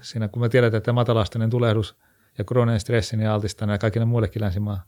[0.00, 1.96] siinä kun me tiedetään, että matalastainen tulehdus
[2.38, 4.80] ja krooninen stressi niin altistaa ja kaikille muillekin länsimaan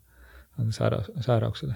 [0.61, 1.75] saira- sairauksille.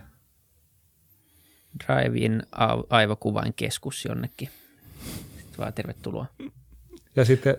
[1.87, 2.43] Drive-in
[2.91, 4.49] aivokuvain keskus jonnekin.
[5.37, 6.27] Sitten vaan tervetuloa.
[7.17, 7.57] Ja sitten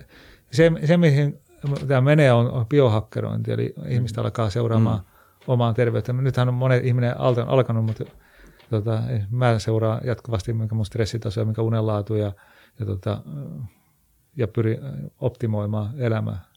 [0.52, 1.40] se, se mihin
[1.88, 5.06] tämä menee, on biohakkerointi, eli ihmistä alkaa seuraamaan mm.
[5.48, 6.24] omaan terveyteen.
[6.24, 8.06] Nythän on monet ihminen alkanut, mutta
[8.70, 12.32] tota, mä seuraan jatkuvasti, mikä mun stressitaso ja mikä unenlaatu ja,
[12.80, 13.22] ja, tota,
[14.36, 14.80] ja pyrin
[15.20, 16.55] optimoimaan elämää.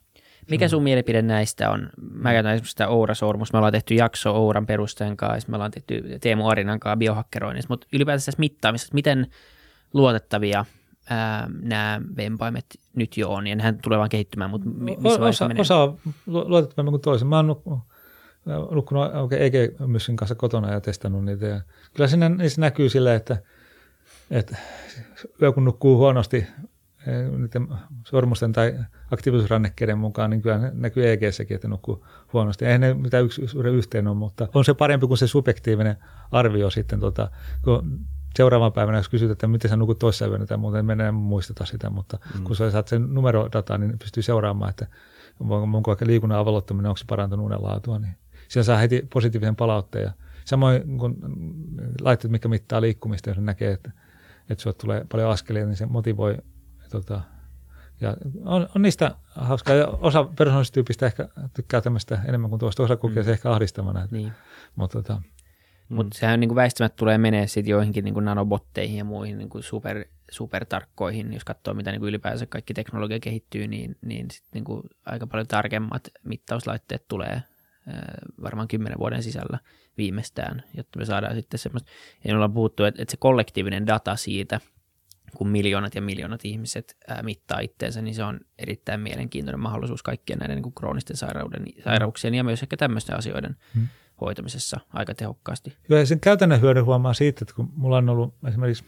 [0.50, 1.90] Mikä sun mielipide näistä on?
[2.12, 3.52] Mä käytän esimerkiksi sitä Oura-sormus.
[3.52, 7.86] Me ollaan tehty jakso Ouran perustajan kanssa, me ollaan tehty Teemu Arinan kanssa biohakkeroinnissa, mutta
[7.92, 9.26] ylipäätään tässä mittaamisessa, miten
[9.94, 10.64] luotettavia
[11.10, 15.60] ää, nämä vempaimet nyt jo on, ja nehän tulee vaan kehittymään, mutta missä osa, menee?
[15.60, 17.28] Osa on luotettavammin kuin toisen.
[17.28, 17.46] Mä oon
[18.70, 21.46] nukkunut oikein EG-myssyn kanssa kotona ja testannut niitä.
[21.46, 21.60] Ja
[21.94, 23.36] kyllä siinä niissä näkyy sille, että,
[24.30, 24.56] että
[25.42, 26.46] yö kun nukkuu huonosti
[27.38, 27.68] niiden
[28.04, 28.78] sormusten tai
[29.10, 32.64] aktiivisuusrannekkeiden mukaan, niin kyllä näkyy EG-säkin, että nukkuu huonosti.
[32.64, 33.42] Eihän ne mitään yksi
[33.72, 35.96] yhteen ole, mutta on se parempi kuin se subjektiivinen
[36.30, 37.30] arvio sitten, tota,
[37.64, 38.00] kun
[38.36, 41.90] seuraavan päivänä, jos kysyt, että miten sä nukut toissa yönä tai muuten, menee muisteta sitä,
[41.90, 42.44] mutta mm.
[42.44, 44.86] kun sä saat sen numerodataa, niin pystyy seuraamaan, että
[45.50, 48.14] onko ehkä liikunnan avalottaminen, onko se parantanut unen laatua, niin
[48.48, 50.04] siellä saa heti positiivisen palautteen.
[50.04, 50.12] Ja
[50.44, 51.16] samoin kun
[52.00, 53.90] laitteet, mikä mittaa liikkumista, jos näkee, että,
[54.50, 56.36] että sulle tulee paljon askelia, niin se motivoi.
[56.90, 57.20] Tota,
[58.00, 59.74] ja on, on, niistä hauskaa.
[59.74, 62.82] Ja osa persoonallistyypistä ehkä tykkää tämmöistä enemmän kuin tuosta.
[62.82, 63.24] Osa kokee mm.
[63.24, 64.04] se ehkä ahdistavana.
[64.04, 64.32] Että, niin.
[64.76, 65.22] Mutta tota,
[65.88, 65.98] Mm.
[66.12, 69.62] Sehän niin kuin väistämättä tulee menee sitten joihinkin niin kuin nanobotteihin ja muihin niin kuin
[69.62, 71.32] super, supertarkkoihin.
[71.32, 75.26] Jos katsoo, mitä niin kuin ylipäänsä kaikki teknologia kehittyy, niin, niin, sit niin kuin aika
[75.26, 77.42] paljon tarkemmat mittauslaitteet tulee
[78.42, 79.58] varmaan kymmenen vuoden sisällä
[79.98, 81.90] viimeistään, jotta me saadaan sitten semmoista,
[82.24, 84.60] ja ollaan puhuttu, että, että se kollektiivinen data siitä,
[85.36, 90.56] kun miljoonat ja miljoonat ihmiset mittaa itteensä, niin se on erittäin mielenkiintoinen mahdollisuus kaikkien näiden
[90.56, 93.88] niin kuin kroonisten sairauden, sairauksien ja myös ehkä tämmöisten asioiden hmm.
[94.20, 95.76] hoitamisessa aika tehokkaasti.
[95.88, 98.84] Joo, ja sen käytännön hyödyn huomaa siitä, että kun mulla on ollut esimerkiksi,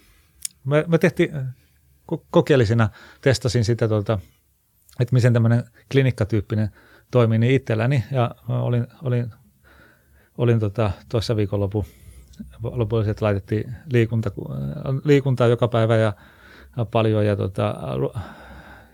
[0.65, 1.31] mä, mä tehtiin
[2.31, 2.89] kokeellisena,
[3.21, 4.19] testasin sitä, tuolta,
[5.01, 6.71] että miten tämmöinen klinikkatyyppinen
[7.11, 9.31] toimii niin itselläni ja olin, olin,
[10.39, 11.85] olin tota, tuossa viikonlopun
[12.63, 14.31] lopuksi, että laitettiin liikunta,
[15.05, 16.13] liikuntaa joka päivä ja,
[16.91, 17.75] paljon ja tota,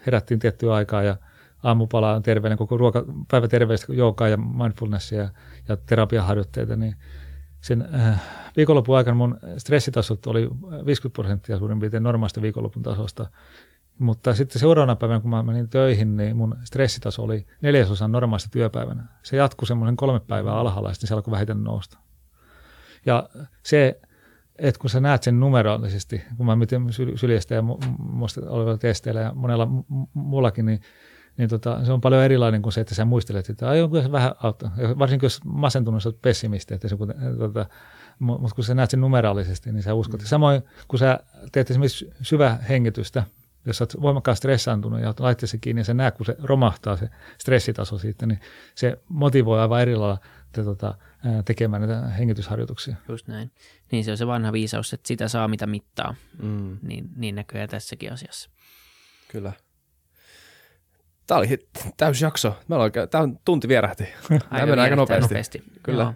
[0.07, 1.17] herättiin tiettyä aikaa ja
[1.63, 5.29] aamupala on terveellinen, koko ruoka, päivä terveellistä joogaa ja mindfulnessia ja,
[5.69, 6.97] ja terapiaharjoitteita, niin
[7.61, 8.23] sen äh,
[8.57, 10.49] viikonlopun aikana mun stressitasot oli
[10.87, 13.27] 50 prosenttia suurin piirtein normaalista viikonlopun tasosta
[13.99, 19.05] mutta sitten seuraavana päivänä, kun mä menin töihin, niin mun stressitaso oli neljäsosan normaalista työpäivänä.
[19.23, 21.99] Se jatkui semmoinen kolme päivää alhaalla ja sitten se alkoi vähiten nousta.
[23.07, 23.29] Ja
[23.63, 24.01] se,
[24.59, 27.63] että kun sä näet sen numeraalisesti, kun mä mietin syljestä ja
[27.99, 29.69] muista olevilla testeillä ja monella
[30.15, 30.81] muullakin, niin,
[31.37, 33.69] niin tota, se on paljon erilainen kuin se, että sä muistelet sitä.
[33.69, 34.73] Ai, onko se vähän auttaa.
[34.99, 36.97] Varsinkin jos masentunut, sä oot pessimisti, että se,
[37.39, 37.67] tota,
[38.19, 40.21] mutta kun sä näet sen numeraalisesti, niin sä uskot.
[40.21, 40.27] Mm.
[40.27, 41.21] Samoin kun sä
[41.53, 43.25] teet esimerkiksi syvä hengitystä,
[43.67, 47.99] jos olet voimakkaasti stressaantunut ja laitteessa kiinni ja sä näet, kun se romahtaa se stressitaso
[47.99, 48.41] siitä, niin
[48.75, 49.95] se motivoi aivan eri
[50.57, 50.95] te, tota,
[51.45, 52.97] tekemään näitä hengitysharjoituksia.
[53.09, 53.51] Just näin.
[53.93, 56.79] Niin se on se vanha viisaus, että sitä saa mitä mittaa, mm.
[56.83, 58.51] niin, niin näköjään tässäkin asiassa.
[59.29, 59.53] Kyllä.
[61.27, 61.59] Tämä oli
[61.97, 62.59] täysi jakso.
[62.69, 64.05] Meillä tämä on tunti vierähti.
[64.31, 65.23] Aika mennään aika nopeasti.
[65.23, 65.63] nopeasti.
[65.83, 66.03] Kyllä.
[66.03, 66.15] Joo.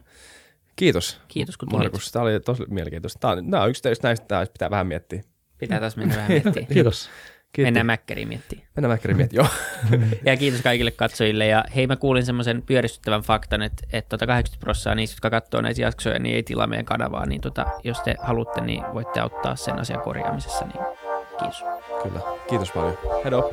[0.76, 1.20] Kiitos.
[1.28, 1.82] Kiitos kun tulit.
[1.82, 3.18] Markus, tämä oli tosi mielenkiintoista.
[3.18, 5.22] Tämä on, nämä on yksi teistä näistä, pitää vähän miettiä.
[5.59, 6.66] Pitää taas mennä vähän miettiä.
[6.74, 7.11] Kiitos.
[7.53, 7.66] Kiitos.
[7.66, 8.68] Mennään Mäkkäriin miettimään.
[8.76, 9.51] Mennään Mäkkäriin miettimään,
[9.90, 9.98] joo.
[10.26, 11.46] ja kiitos kaikille katsojille.
[11.46, 15.61] Ja hei, mä kuulin semmoisen pyöristyttävän faktan, että, että tota 80 prosenttia niistä, jotka katsoo
[15.61, 17.26] näitä jaksoja, niin ei tilaa meidän kanavaa.
[17.26, 20.64] Niin tota, jos te haluatte, niin voitte auttaa sen asian korjaamisessa.
[20.64, 20.84] Niin
[21.38, 21.64] kiitos.
[22.03, 22.20] Kyllä.
[22.48, 22.98] Kiitos paljon.
[23.24, 23.51] Hedo.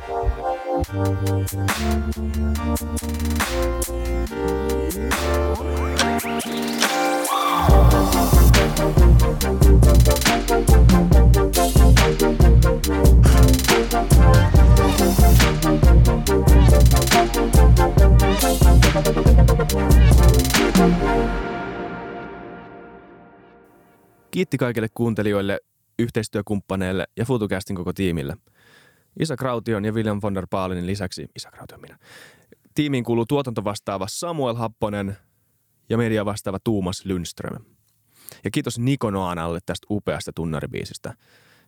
[24.30, 25.60] Kiitti kaikille kuuntelijoille,
[25.98, 28.36] yhteistyökumppaneille ja FutuCastin koko tiimille.
[29.20, 31.98] Isa Kraution ja William von der Baalenin lisäksi, Isa Kraution minä,
[32.74, 35.16] tiimiin kuuluu tuotantovastaava Samuel Happonen
[35.88, 37.64] ja media vastaava Tuumas Lundström.
[38.44, 41.14] Ja kiitos Niko Noanalle tästä upeasta tunnaribiisistä,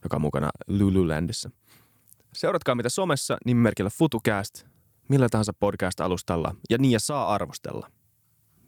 [0.05, 1.51] joka on mukana Lululandissa.
[2.33, 4.65] Seuratkaa mitä somessa nimimerkillä FutuCast,
[5.09, 7.91] millä tahansa podcast-alustalla ja niin ja saa arvostella.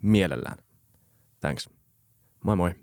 [0.02, 0.58] Mielellään.
[1.40, 1.68] Thanks.
[2.44, 2.81] Moi moi.